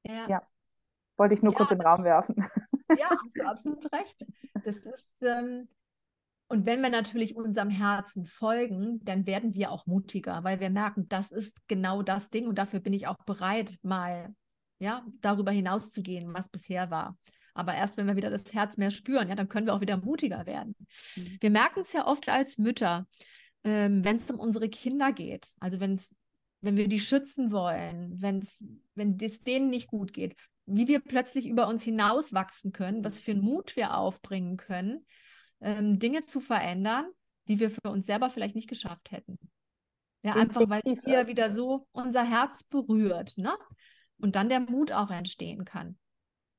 [0.05, 0.27] Ja.
[0.29, 0.43] Ja.
[1.17, 2.37] Wollte ich nur Ja, kurz in den Raum werfen.
[2.93, 4.27] Ja, hast du absolut recht.
[4.65, 5.69] Das ist, ähm,
[6.49, 11.09] und wenn wir natürlich unserem Herzen folgen, dann werden wir auch mutiger, weil wir merken,
[11.09, 14.35] das ist genau das Ding und dafür bin ich auch bereit, mal
[14.79, 17.17] ja, darüber hinauszugehen, was bisher war.
[17.55, 19.97] Aber erst wenn wir wieder das Herz mehr spüren, ja, dann können wir auch wieder
[19.97, 20.75] mutiger werden.
[21.17, 21.37] Mhm.
[21.41, 23.07] Wir merken es ja oft als Mütter,
[23.65, 25.53] ähm, wenn es um unsere Kinder geht.
[25.61, 26.15] Also wenn es,
[26.61, 30.35] wenn wir die schützen wollen, wenn's, wenn es denen nicht gut geht,
[30.67, 35.07] wie wir plötzlich über uns hinauswachsen können, was für einen Mut wir aufbringen können,
[35.61, 37.07] ähm, Dinge zu verändern,
[37.49, 39.39] die wir für uns selber vielleicht nicht geschafft hätten.
[40.23, 43.57] Ja, einfach weil es hier wieder so unser Herz berührt, ne?
[44.19, 45.97] Und dann der Mut auch entstehen kann.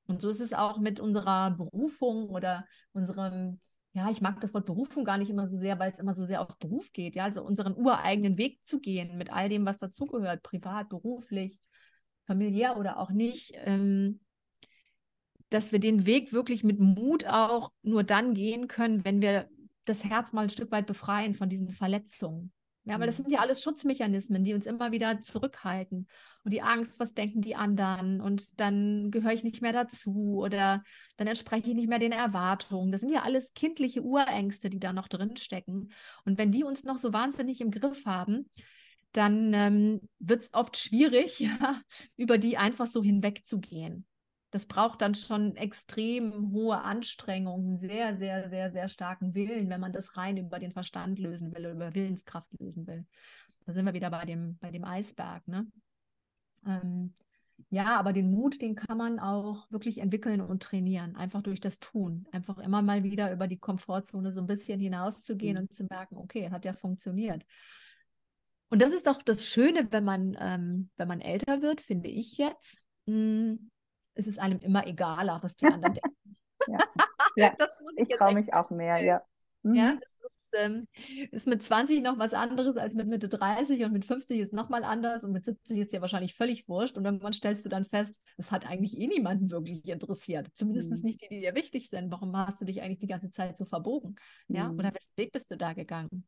[0.10, 3.60] Und so ist es auch mit unserer Berufung oder unserem,
[3.94, 6.24] ja, ich mag das Wort Berufung gar nicht immer so sehr, weil es immer so
[6.24, 9.78] sehr auf Beruf geht, ja, also unseren ureigenen Weg zu gehen mit all dem, was
[9.78, 11.60] dazugehört, privat, beruflich,
[12.26, 14.20] familiär oder auch nicht, ähm,
[15.50, 19.48] dass wir den Weg wirklich mit Mut auch nur dann gehen können, wenn wir
[19.86, 22.52] das Herz mal ein Stück weit befreien von diesen Verletzungen.
[22.90, 23.24] Ja, weil das mhm.
[23.24, 26.08] sind ja alles Schutzmechanismen, die uns immer wieder zurückhalten.
[26.44, 28.20] Und die Angst, was denken die anderen?
[28.20, 30.84] Und dann gehöre ich nicht mehr dazu oder
[31.18, 32.92] dann entspreche ich nicht mehr den Erwartungen.
[32.92, 35.92] Das sind ja alles kindliche Urängste, die da noch drin stecken.
[36.26, 38.50] Und wenn die uns noch so wahnsinnig im Griff haben,
[39.12, 41.80] dann ähm, wird es oft schwierig, ja,
[42.18, 44.04] über die einfach so hinwegzugehen.
[44.52, 49.94] Das braucht dann schon extrem hohe Anstrengungen, sehr, sehr, sehr, sehr starken Willen, wenn man
[49.94, 53.06] das rein über den Verstand lösen will oder über Willenskraft lösen will.
[53.66, 55.48] Da sind wir wieder bei dem, bei dem Eisberg.
[55.48, 55.68] Ne?
[56.66, 57.14] Ähm,
[57.70, 61.80] ja, aber den Mut, den kann man auch wirklich entwickeln und trainieren, einfach durch das
[61.80, 62.26] Tun.
[62.32, 65.62] Einfach immer mal wieder über die Komfortzone so ein bisschen hinauszugehen mhm.
[65.64, 67.46] und zu merken, okay, hat ja funktioniert.
[68.70, 72.38] Und das ist doch das Schöne, wenn man, ähm, wenn man älter wird, finde ich
[72.38, 72.82] jetzt.
[73.06, 73.72] Mh, hm,
[74.20, 76.16] ist es einem immer egaler, was die anderen denken.
[76.68, 76.78] Ja,
[77.38, 77.54] ja.
[77.96, 79.24] ich, ich traue mich auch mehr, ja.
[79.64, 79.76] Mhm.
[79.76, 80.88] Ja, das ist, ähm,
[81.32, 84.84] ist, mit 20 noch was anderes als mit Mitte 30 und mit 50 ist nochmal
[84.84, 86.98] anders und mit 70 ist ja wahrscheinlich völlig wurscht.
[86.98, 90.50] Und irgendwann stellst du dann fest, es hat eigentlich eh niemanden wirklich interessiert.
[90.54, 91.00] Zumindest mhm.
[91.02, 92.12] nicht die, die dir wichtig sind.
[92.12, 94.16] Warum hast du dich eigentlich die ganze Zeit so verbogen?
[94.48, 94.80] Ja, mhm.
[94.80, 96.26] oder wessen Weg bist du da gegangen?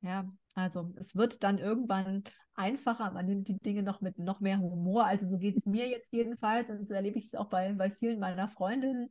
[0.00, 0.24] Ja,
[0.56, 5.04] also es wird dann irgendwann einfacher, man nimmt die Dinge noch mit noch mehr Humor.
[5.04, 7.90] Also so geht es mir jetzt jedenfalls und so erlebe ich es auch bei, bei
[7.90, 9.10] vielen meiner Freundinnen,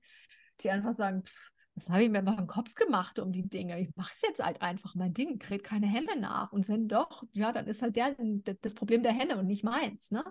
[0.62, 3.80] die einfach sagen, pff, das habe ich mir mal im Kopf gemacht um die Dinge.
[3.80, 6.52] Ich mache es jetzt halt einfach mein Ding, kriege keine Hände nach.
[6.52, 8.16] Und wenn doch, ja, dann ist halt der,
[8.62, 10.10] das Problem der Hände und nicht meins.
[10.10, 10.24] Ne?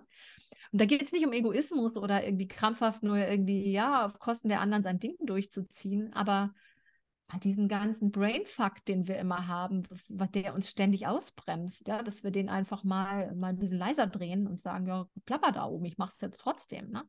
[0.72, 4.48] Und da geht es nicht um Egoismus oder irgendwie krampfhaft nur irgendwie, ja, auf Kosten
[4.48, 6.54] der anderen sein Ding durchzuziehen, aber
[7.38, 12.24] diesen ganzen Brainfuck, den wir immer haben, was, was der uns ständig ausbremst, ja, dass
[12.24, 15.84] wir den einfach mal, mal ein bisschen leiser drehen und sagen, ja, plapper da oben,
[15.84, 17.04] ich mache es jetzt trotzdem, ne?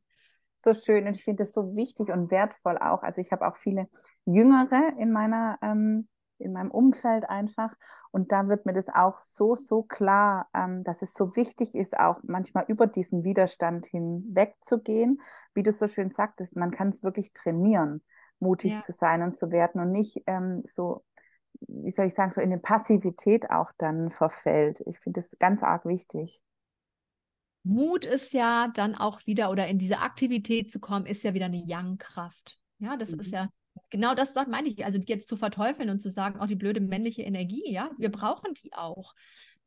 [0.64, 3.02] So schön und ich finde das so wichtig und wertvoll auch.
[3.02, 3.88] Also ich habe auch viele
[4.24, 6.08] Jüngere in meiner ähm,
[6.38, 7.72] in meinem Umfeld einfach.
[8.10, 11.98] Und da wird mir das auch so, so klar, ähm, dass es so wichtig ist,
[11.98, 15.20] auch manchmal über diesen Widerstand hinwegzugehen.
[15.54, 18.02] Wie du so schön sagtest, man kann es wirklich trainieren
[18.38, 18.80] mutig ja.
[18.80, 21.04] zu sein und zu werden und nicht ähm, so,
[21.60, 24.82] wie soll ich sagen, so in eine Passivität auch dann verfällt.
[24.86, 26.42] Ich finde das ganz arg wichtig.
[27.62, 31.46] Mut ist ja dann auch wieder, oder in diese Aktivität zu kommen, ist ja wieder
[31.46, 32.58] eine Yang-Kraft.
[32.78, 33.20] Ja, das mhm.
[33.20, 33.48] ist ja
[33.90, 34.84] genau das meine ich.
[34.84, 38.10] Also jetzt zu verteufeln und zu sagen, auch oh, die blöde männliche Energie, ja, wir
[38.10, 39.14] brauchen die auch.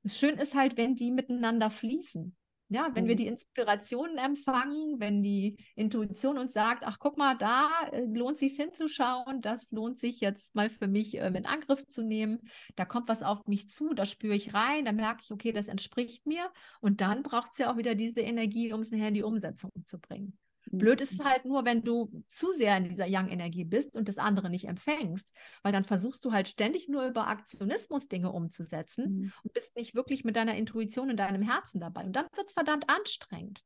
[0.03, 2.36] Das Schön ist halt, wenn die miteinander fließen.
[2.72, 3.17] Ja, wenn wir mhm.
[3.17, 8.57] die Inspirationen empfangen, wenn die Intuition uns sagt, ach guck mal, da äh, lohnt sich
[8.57, 12.39] hinzuschauen, das lohnt sich jetzt mal für mich äh, in Angriff zu nehmen,
[12.76, 15.67] da kommt was auf mich zu, da spüre ich rein, da merke ich, okay, das
[15.67, 19.15] entspricht mir und dann braucht es ja auch wieder diese Energie, um es nachher in
[19.15, 20.38] die Umsetzung zu bringen.
[20.72, 24.17] Blöd ist es halt nur, wenn du zu sehr in dieser Yang-Energie bist und das
[24.17, 29.34] andere nicht empfängst, weil dann versuchst du halt ständig nur über Aktionismus Dinge umzusetzen mhm.
[29.43, 32.03] und bist nicht wirklich mit deiner Intuition und deinem Herzen dabei.
[32.03, 33.63] Und dann wird es verdammt anstrengend.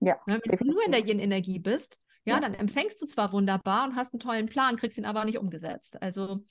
[0.00, 0.18] Ja.
[0.26, 0.66] Wenn definitiv.
[0.66, 4.14] du nur in der Yin-Energie bist, ja, ja, dann empfängst du zwar wunderbar und hast
[4.14, 6.00] einen tollen Plan, kriegst ihn aber nicht umgesetzt.
[6.00, 6.42] Also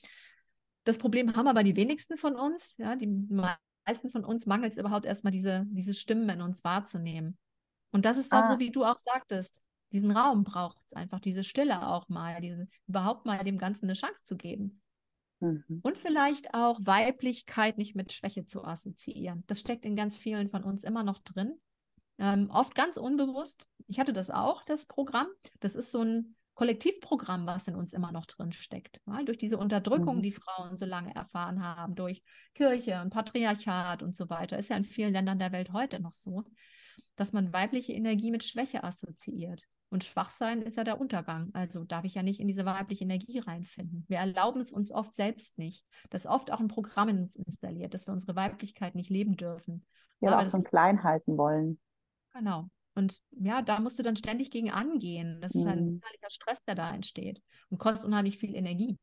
[0.83, 4.77] das Problem haben aber die wenigsten von uns, ja, die meisten von uns mangelt es
[4.77, 7.37] überhaupt erstmal diese, diese Stimmen in uns wahrzunehmen.
[7.93, 8.51] Und das ist auch ah.
[8.51, 9.61] so, wie du auch sagtest.
[9.93, 13.93] Diesen Raum braucht es einfach, diese Stille auch mal, diese, überhaupt mal dem Ganzen eine
[13.93, 14.81] Chance zu geben.
[15.39, 15.79] Mhm.
[15.83, 19.43] Und vielleicht auch Weiblichkeit nicht mit Schwäche zu assoziieren.
[19.45, 21.53] Das steckt in ganz vielen von uns immer noch drin.
[22.17, 23.67] Ähm, oft ganz unbewusst.
[23.87, 25.27] Ich hatte das auch, das Programm.
[25.59, 29.01] Das ist so ein Kollektivprogramm, was in uns immer noch drin steckt.
[29.05, 30.21] Ja, durch diese Unterdrückung, mhm.
[30.23, 32.23] die Frauen so lange erfahren haben, durch
[32.55, 36.13] Kirche und Patriarchat und so weiter, ist ja in vielen Ländern der Welt heute noch
[36.13, 36.43] so
[37.15, 39.63] dass man weibliche Energie mit Schwäche assoziiert.
[39.89, 41.51] Und Schwachsein ist ja der Untergang.
[41.53, 44.05] Also darf ich ja nicht in diese weibliche Energie reinfinden.
[44.07, 45.85] Wir erlauben es uns oft selbst nicht.
[46.09, 49.37] Das ist oft auch ein Programm in uns installiert, dass wir unsere Weiblichkeit nicht leben
[49.37, 49.85] dürfen.
[50.19, 51.79] Ja, aber auch so klein halten wollen.
[52.33, 52.69] Genau.
[52.95, 55.39] Und ja, da musst du dann ständig gegen angehen.
[55.41, 55.87] Das ist ein mhm.
[55.95, 58.97] unheimlicher Stress, der da entsteht und kostet unheimlich viel Energie.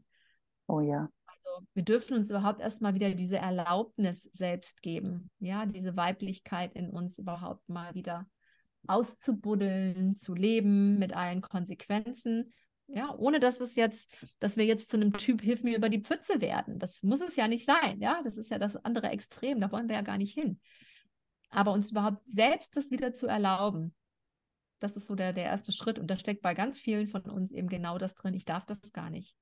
[0.67, 1.09] Oh ja
[1.75, 7.19] wir dürfen uns überhaupt erstmal wieder diese Erlaubnis selbst geben, ja, diese Weiblichkeit in uns
[7.19, 8.27] überhaupt mal wieder
[8.87, 12.53] auszubuddeln, zu leben mit allen Konsequenzen.
[12.93, 16.01] Ja, ohne dass es jetzt, dass wir jetzt zu einem Typ Hilf mir über die
[16.01, 16.81] Pfütze werden.
[16.81, 18.21] Das muss es ja nicht sein, ja.
[18.25, 20.61] Das ist ja das andere Extrem, da wollen wir ja gar nicht hin.
[21.51, 23.95] Aber uns überhaupt selbst das wieder zu erlauben,
[24.81, 25.99] das ist so der, der erste Schritt.
[25.99, 28.35] Und da steckt bei ganz vielen von uns eben genau das drin.
[28.35, 29.37] Ich darf das gar nicht.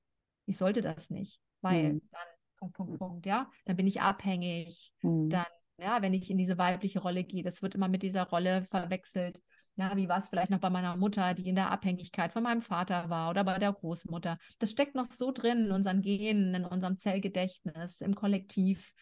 [0.45, 2.03] Ich sollte das nicht weil mhm.
[2.11, 2.29] dann
[2.59, 5.31] Punkt, Punkt, Punkt, ja, dann bin ich abhängig, mhm.
[5.31, 5.47] dann,
[5.79, 9.41] ja, wenn ich in diese weibliche Rolle gehe, das wird immer mit dieser Rolle verwechselt.
[9.77, 12.63] Ja, wie war es vielleicht noch bei meiner Mutter, die in der Abhängigkeit von meinem
[12.63, 14.37] Vater war oder bei der Großmutter.
[14.59, 18.93] Das steckt noch so drin in unseren Genen, in unserem Zellgedächtnis, im Kollektiv.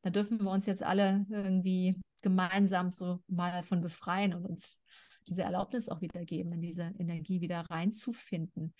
[0.00, 4.82] Da dürfen wir uns jetzt alle irgendwie gemeinsam so mal von befreien und uns
[5.28, 8.74] diese Erlaubnis auch wieder geben, in diese Energie wieder reinzufinden.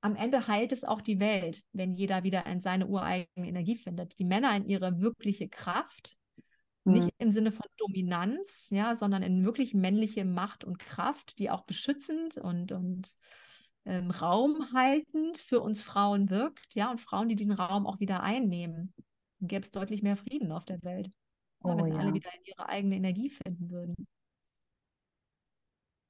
[0.00, 4.18] Am Ende heilt es auch die Welt, wenn jeder wieder in seine ureigene Energie findet.
[4.18, 6.16] Die Männer in ihre wirkliche Kraft,
[6.84, 6.94] mhm.
[6.94, 11.62] nicht im Sinne von Dominanz, ja, sondern in wirklich männliche Macht und Kraft, die auch
[11.62, 13.18] beschützend und, und
[13.86, 18.92] ähm, raumhaltend für uns Frauen wirkt, ja, und Frauen, die diesen Raum auch wieder einnehmen.
[19.40, 21.98] Dann gäbe es deutlich mehr Frieden auf der Welt, ja, oh, wenn ja.
[21.98, 24.06] alle wieder in ihre eigene Energie finden würden.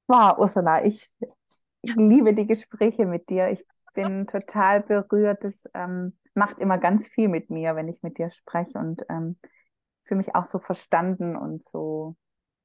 [0.09, 1.11] Wow, Ursula, ich
[1.83, 3.51] liebe die Gespräche mit dir.
[3.51, 3.65] Ich
[3.95, 5.45] bin total berührt.
[5.45, 9.39] Das ähm, macht immer ganz viel mit mir, wenn ich mit dir spreche und ähm,
[10.03, 12.17] fühle mich auch so verstanden und so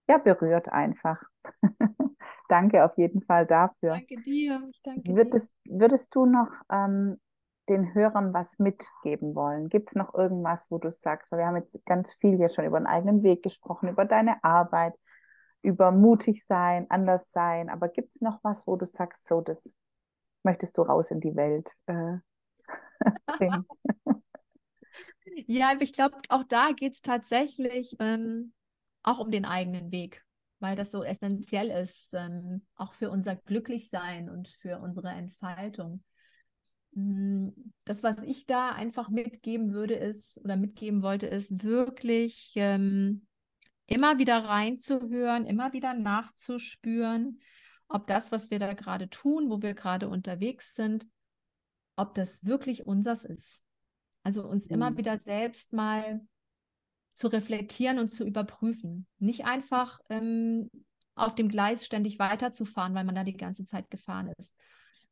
[0.08, 1.22] ja, berührt einfach.
[2.50, 3.92] danke auf jeden Fall dafür.
[3.92, 4.68] Danke dir.
[4.70, 5.80] Ich danke würdest, dir.
[5.80, 7.20] würdest du noch ähm,
[7.70, 9.70] den Hörern was mitgeben wollen?
[9.70, 12.66] Gibt es noch irgendwas, wo du sagst, weil wir haben jetzt ganz viel hier schon
[12.66, 14.94] über den eigenen Weg gesprochen, über deine Arbeit,
[15.62, 17.70] über mutig sein, anders sein.
[17.70, 19.74] Aber gibt es noch was, wo du sagst, so, das
[20.44, 22.18] möchtest du raus in die Welt äh,
[23.38, 23.66] bringen?
[25.48, 28.54] ja, ich glaube, auch da geht es tatsächlich ähm,
[29.04, 30.24] auch um den eigenen Weg,
[30.60, 36.04] weil das so essentiell ist, ähm, auch für unser Glücklichsein und für unsere Entfaltung.
[36.94, 37.54] Hm,
[37.86, 43.26] das, was ich da einfach mitgeben würde, ist oder mitgeben wollte, ist wirklich ähm,
[43.88, 47.40] immer wieder reinzuhören, immer wieder nachzuspüren,
[47.94, 51.08] ob das, was wir da gerade tun, wo wir gerade unterwegs sind,
[51.96, 53.62] ob das wirklich unseres ist.
[54.24, 54.76] Also uns mhm.
[54.76, 56.22] immer wieder selbst mal
[57.14, 59.06] zu reflektieren und zu überprüfen.
[59.20, 60.72] Nicht einfach ähm,
[61.14, 64.56] auf dem Gleis ständig weiterzufahren, weil man da die ganze Zeit gefahren ist.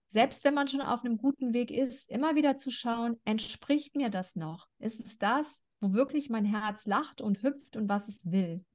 [0.07, 4.09] Selbst wenn man schon auf einem guten Weg ist, immer wieder zu schauen, entspricht mir
[4.09, 4.67] das noch?
[4.79, 8.65] Ist es das, wo wirklich mein Herz lacht und hüpft und was es will.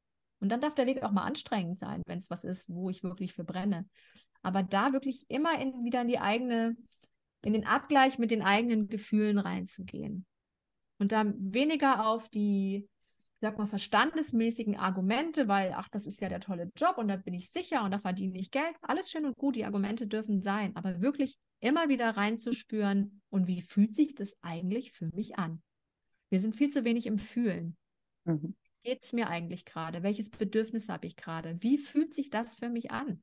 [0.46, 3.02] Und dann darf der Weg auch mal anstrengend sein, wenn es was ist, wo ich
[3.02, 3.84] wirklich für brenne.
[4.42, 6.76] Aber da wirklich immer in, wieder in die eigene,
[7.42, 10.24] in den Abgleich mit den eigenen Gefühlen reinzugehen.
[11.00, 12.88] Und da weniger auf die,
[13.40, 17.34] sag mal, verstandesmäßigen Argumente, weil, ach, das ist ja der tolle Job und da bin
[17.34, 18.76] ich sicher und da verdiene ich Geld.
[18.82, 23.62] Alles schön und gut, die Argumente dürfen sein, aber wirklich immer wieder reinzuspüren und wie
[23.62, 25.60] fühlt sich das eigentlich für mich an?
[26.30, 27.76] Wir sind viel zu wenig im Fühlen.
[28.26, 28.54] Mhm.
[28.86, 30.04] Geht es mir eigentlich gerade?
[30.04, 31.60] Welches Bedürfnis habe ich gerade?
[31.60, 33.20] Wie fühlt sich das für mich an?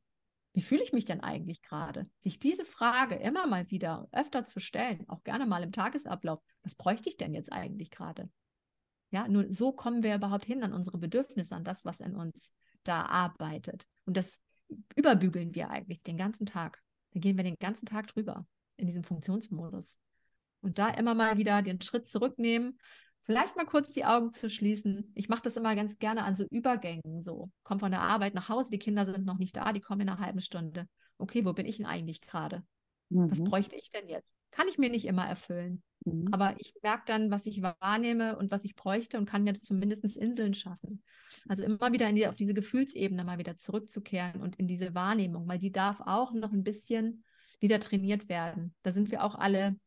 [0.51, 2.05] Wie fühle ich mich denn eigentlich gerade?
[2.20, 6.76] Sich diese Frage immer mal wieder öfter zu stellen, auch gerne mal im Tagesablauf, was
[6.76, 8.30] bräuchte ich denn jetzt eigentlich gerade?
[9.11, 12.51] Ja, nur so kommen wir überhaupt hin an unsere Bedürfnisse, an das, was in uns
[12.84, 13.88] da arbeitet.
[14.03, 14.41] Und das
[14.97, 16.84] überbügeln wir eigentlich den ganzen Tag.
[17.11, 18.45] Da gehen wir den ganzen Tag drüber
[18.76, 19.97] in diesem Funktionsmodus.
[20.59, 22.78] Und da immer mal wieder den Schritt zurücknehmen,
[23.24, 25.12] vielleicht mal kurz die Augen zu schließen.
[25.16, 27.24] Ich mache das immer ganz gerne an so Übergängen.
[27.24, 30.02] So, komm von der Arbeit nach Hause, die Kinder sind noch nicht da, die kommen
[30.02, 30.88] in einer halben Stunde.
[31.18, 32.64] Okay, wo bin ich denn eigentlich gerade?
[33.10, 33.32] Mhm.
[33.32, 34.36] Was bräuchte ich denn jetzt?
[34.52, 35.84] Kann ich mir nicht immer erfüllen.
[36.06, 36.30] Mhm.
[36.32, 40.18] Aber ich merke dann, was ich wahrnehme und was ich bräuchte und kann mir zumindest
[40.18, 41.04] Inseln schaffen.
[41.48, 45.60] Also immer wieder die, auf diese Gefühlsebene mal wieder zurückzukehren und in diese Wahrnehmung, weil
[45.60, 47.24] die darf auch noch ein bisschen
[47.60, 48.76] wieder trainiert werden.
[48.84, 49.78] Da sind wir auch alle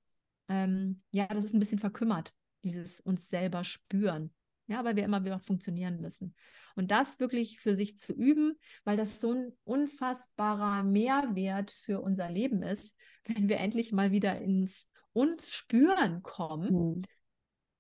[0.49, 2.33] ähm, ja, das ist ein bisschen verkümmert,
[2.67, 4.33] dieses uns selber spüren.
[4.69, 6.35] Ja, weil wir immer wieder funktionieren müssen.
[6.75, 12.29] Und das wirklich für sich zu üben, weil das so ein unfassbarer Mehrwert für unser
[12.29, 16.75] Leben ist, wenn wir endlich mal wieder ins uns spüren kommen.
[16.75, 17.03] Mhm.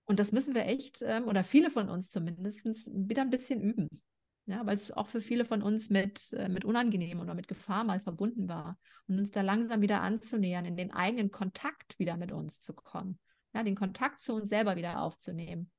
[0.06, 3.88] Und das müssen wir echt, ähm, oder viele von uns zumindest, wieder ein bisschen üben.
[4.46, 7.82] Ja, weil es auch für viele von uns mit, äh, mit unangenehm oder mit Gefahr
[7.82, 8.78] mal verbunden war.
[9.08, 13.18] Und uns da langsam wieder anzunähern, in den eigenen Kontakt wieder mit uns zu kommen.
[13.56, 15.70] Ja, den Kontakt zu uns selber wieder aufzunehmen.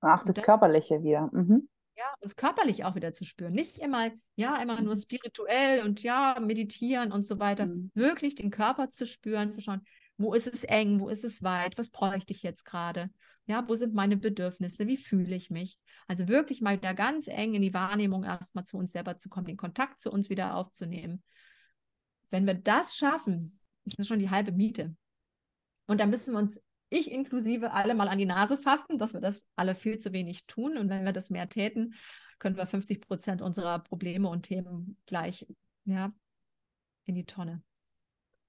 [0.00, 1.28] Ach, das, das Körperliche wieder.
[1.32, 1.68] Mhm.
[1.96, 3.52] Ja, uns körperlich auch wieder zu spüren.
[3.52, 5.00] Nicht immer, ja, immer nur mhm.
[5.00, 7.66] spirituell und ja, meditieren und so weiter.
[7.66, 7.90] Mhm.
[7.94, 9.80] Wirklich den Körper zu spüren, zu schauen,
[10.18, 13.10] wo ist es eng, wo ist es weit, was bräuchte ich jetzt gerade?
[13.46, 14.86] Ja, wo sind meine Bedürfnisse?
[14.86, 15.80] Wie fühle ich mich?
[16.06, 19.46] Also wirklich mal wieder ganz eng in die Wahrnehmung erstmal zu uns selber zu kommen,
[19.46, 21.24] den Kontakt zu uns wieder aufzunehmen.
[22.30, 24.94] Wenn wir das schaffen, ist das schon die halbe Miete.
[25.88, 29.20] Und dann müssen wir uns, ich inklusive, alle mal an die Nase fassen, dass wir
[29.20, 30.76] das alle viel zu wenig tun.
[30.76, 31.94] Und wenn wir das mehr täten,
[32.38, 35.46] können wir 50 Prozent unserer Probleme und Themen gleich
[35.84, 36.12] ja,
[37.04, 37.62] in die Tonne.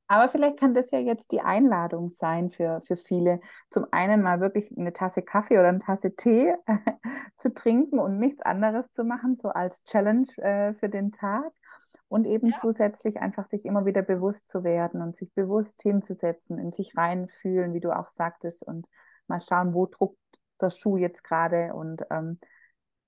[0.08, 3.40] Aber vielleicht kann das ja jetzt die Einladung sein für, für viele,
[3.70, 6.54] zum einen mal wirklich eine Tasse Kaffee oder eine Tasse Tee
[7.38, 11.54] zu trinken und nichts anderes zu machen, so als Challenge äh, für den Tag.
[12.12, 12.58] Und eben ja.
[12.60, 17.74] zusätzlich einfach sich immer wieder bewusst zu werden und sich bewusst hinzusetzen, in sich reinfühlen,
[17.74, 18.86] wie du auch sagtest, und
[19.28, 20.20] mal schauen, wo druckt,
[20.60, 22.38] der Schuh jetzt gerade und ähm,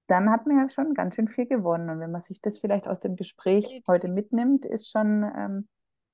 [0.07, 1.89] dann hat man ja schon ganz schön viel gewonnen.
[1.89, 5.67] Und wenn man sich das vielleicht aus dem Gespräch heute mitnimmt, ist schon ähm,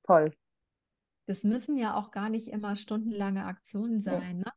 [0.04, 0.34] toll.
[1.28, 4.40] Das müssen ja auch gar nicht immer stundenlange Aktionen sein.
[4.40, 4.52] Ne?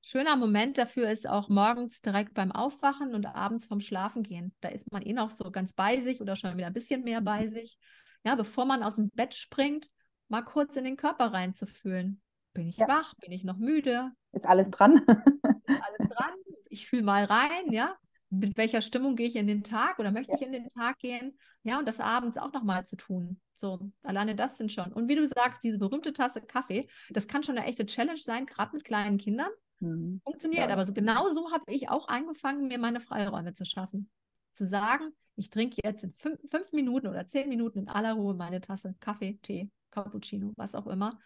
[0.00, 4.54] Schöner Moment dafür ist auch morgens direkt beim Aufwachen und abends vom Schlafengehen.
[4.60, 7.20] Da ist man eh noch so ganz bei sich oder schon wieder ein bisschen mehr
[7.20, 7.78] bei sich.
[8.24, 9.90] Ja, bevor man aus dem Bett springt,
[10.28, 12.20] mal kurz in den Körper reinzufühlen.
[12.54, 12.88] Bin ich ja.
[12.88, 13.14] wach?
[13.16, 14.12] Bin ich noch müde?
[14.32, 14.96] Ist alles dran?
[15.06, 16.34] ist alles dran?
[16.68, 17.96] Ich fühle mal rein, ja
[18.30, 20.38] mit welcher Stimmung gehe ich in den Tag oder möchte ja.
[20.38, 21.38] ich in den Tag gehen?
[21.62, 23.40] Ja, und das abends auch nochmal zu tun.
[23.54, 24.92] So, alleine das sind schon.
[24.92, 28.46] Und wie du sagst, diese berühmte Tasse Kaffee, das kann schon eine echte Challenge sein,
[28.46, 29.50] gerade mit kleinen Kindern.
[29.80, 30.20] Mhm.
[30.24, 30.68] Funktioniert.
[30.68, 30.72] Ja.
[30.72, 34.10] Aber so, genau so habe ich auch angefangen, mir meine Freiräume zu schaffen.
[34.52, 38.34] Zu sagen, ich trinke jetzt in fünf, fünf Minuten oder zehn Minuten in aller Ruhe
[38.34, 41.18] meine Tasse Kaffee, Tee, Cappuccino, was auch immer.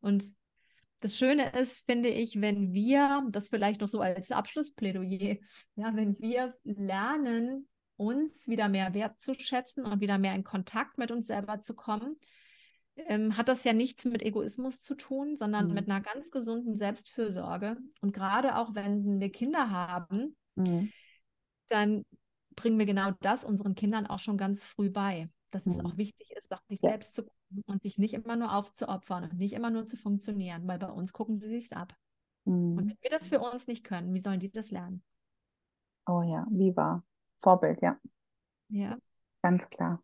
[0.00, 0.24] Und
[1.00, 5.36] das Schöne ist, finde ich, wenn wir, das vielleicht noch so als Abschlussplädoyer,
[5.76, 11.26] ja, wenn wir lernen, uns wieder mehr wertzuschätzen und wieder mehr in Kontakt mit uns
[11.26, 12.16] selber zu kommen,
[12.96, 15.74] ähm, hat das ja nichts mit Egoismus zu tun, sondern mhm.
[15.74, 17.76] mit einer ganz gesunden Selbstfürsorge.
[18.00, 20.92] Und gerade auch wenn wir Kinder haben, mhm.
[21.68, 22.04] dann
[22.56, 25.72] bringen wir genau das unseren Kindern auch schon ganz früh bei dass mhm.
[25.72, 26.90] es auch wichtig ist, auf sich ja.
[26.90, 30.66] selbst zu gucken und sich nicht immer nur aufzuopfern und nicht immer nur zu funktionieren,
[30.66, 31.94] weil bei uns gucken sie sich ab.
[32.44, 32.78] Mhm.
[32.78, 35.02] Und wenn wir das für uns nicht können, wie sollen die das lernen?
[36.06, 37.04] Oh ja, wie war
[37.38, 37.98] Vorbild, ja.
[38.68, 38.96] Ja.
[39.42, 40.02] Ganz klar.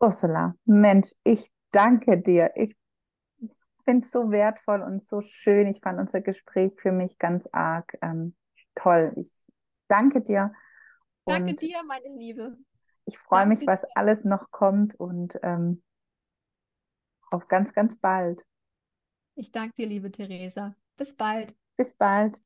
[0.00, 2.52] Ursula, Mensch, ich danke dir.
[2.54, 2.76] Ich
[3.84, 5.66] finde es so wertvoll und so schön.
[5.68, 8.34] Ich fand unser Gespräch für mich ganz arg ähm,
[8.74, 9.12] toll.
[9.16, 9.30] Ich
[9.88, 10.52] danke dir.
[11.24, 12.56] Danke dir, meine Liebe.
[13.04, 15.82] Ich freue mich, was alles noch kommt und ähm,
[17.30, 18.44] auf ganz, ganz bald.
[19.34, 20.74] Ich danke dir, liebe Theresa.
[20.96, 21.54] Bis bald.
[21.76, 22.42] Bis bald.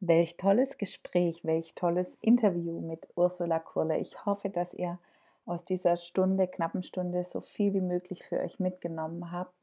[0.00, 3.98] Welch tolles Gespräch, welch tolles Interview mit Ursula Kurle.
[3.98, 4.98] Ich hoffe, dass ihr
[5.46, 9.60] aus dieser Stunde, knappen Stunde, so viel wie möglich für euch mitgenommen habt.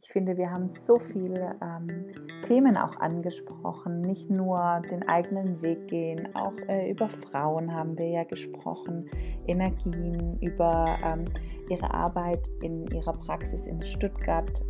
[0.00, 2.12] Ich finde, wir haben so viele ähm,
[2.42, 8.08] Themen auch angesprochen, nicht nur den eigenen Weg gehen, auch äh, über Frauen haben wir
[8.08, 9.10] ja gesprochen,
[9.48, 11.24] Energien, über ähm,
[11.68, 14.64] ihre Arbeit in ihrer Praxis in Stuttgart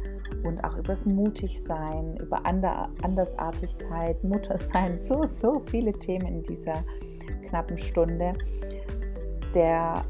[0.45, 6.83] und auch über das Mutigsein, über Ander Andersartigkeit, Muttersein, so, so viele Themen in dieser
[7.49, 8.33] knappen Stunde.
[9.55, 10.05] Der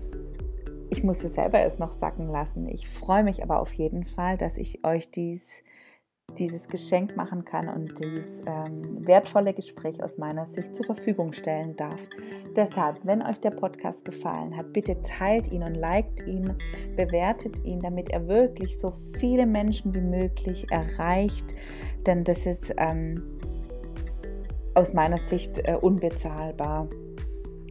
[0.98, 2.66] ich musste selber es noch sacken lassen.
[2.66, 5.62] Ich freue mich aber auf jeden Fall, dass ich euch dies,
[6.36, 11.76] dieses Geschenk machen kann und dieses ähm, wertvolle Gespräch aus meiner Sicht zur Verfügung stellen
[11.76, 12.00] darf.
[12.56, 16.52] Deshalb, wenn euch der Podcast gefallen hat, bitte teilt ihn und liked ihn,
[16.96, 21.54] bewertet ihn, damit er wirklich so viele Menschen wie möglich erreicht.
[22.06, 23.38] Denn das ist ähm,
[24.74, 26.88] aus meiner Sicht äh, unbezahlbar.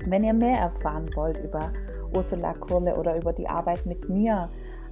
[0.05, 1.73] Wenn ihr mehr erfahren wollt über
[2.15, 4.49] Ursula Kurle oder über die Arbeit mit mir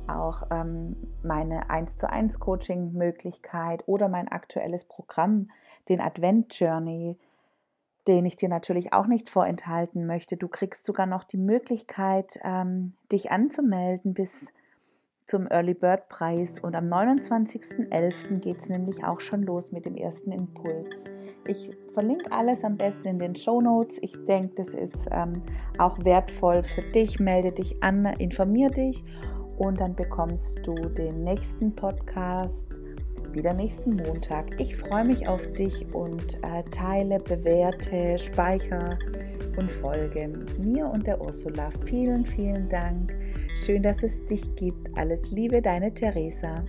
[0.07, 5.49] auch ähm, meine 1 zu 1 Coaching Möglichkeit oder mein aktuelles Programm,
[5.89, 7.17] den Advent Journey,
[8.07, 10.37] den ich dir natürlich auch nicht vorenthalten möchte.
[10.37, 14.51] Du kriegst sogar noch die Möglichkeit, ähm, dich anzumelden bis
[15.25, 18.39] zum Early Bird Preis und am 29.11.
[18.39, 21.03] geht es nämlich auch schon los mit dem ersten Impuls.
[21.47, 23.97] Ich verlinke alles am besten in den Show Notes.
[24.01, 25.41] Ich denke, das ist ähm,
[25.79, 27.19] auch wertvoll für dich.
[27.19, 29.03] Melde dich an, informier dich
[29.57, 32.79] und dann bekommst du den nächsten Podcast
[33.31, 34.59] wieder nächsten Montag.
[34.59, 38.97] Ich freue mich auf dich und äh, teile, bewerte, speicher
[39.57, 41.69] und folge mir und der Ursula.
[41.85, 43.13] Vielen, vielen Dank
[43.55, 44.97] Schön, dass es dich gibt.
[44.97, 46.65] Alles Liebe, deine Theresa.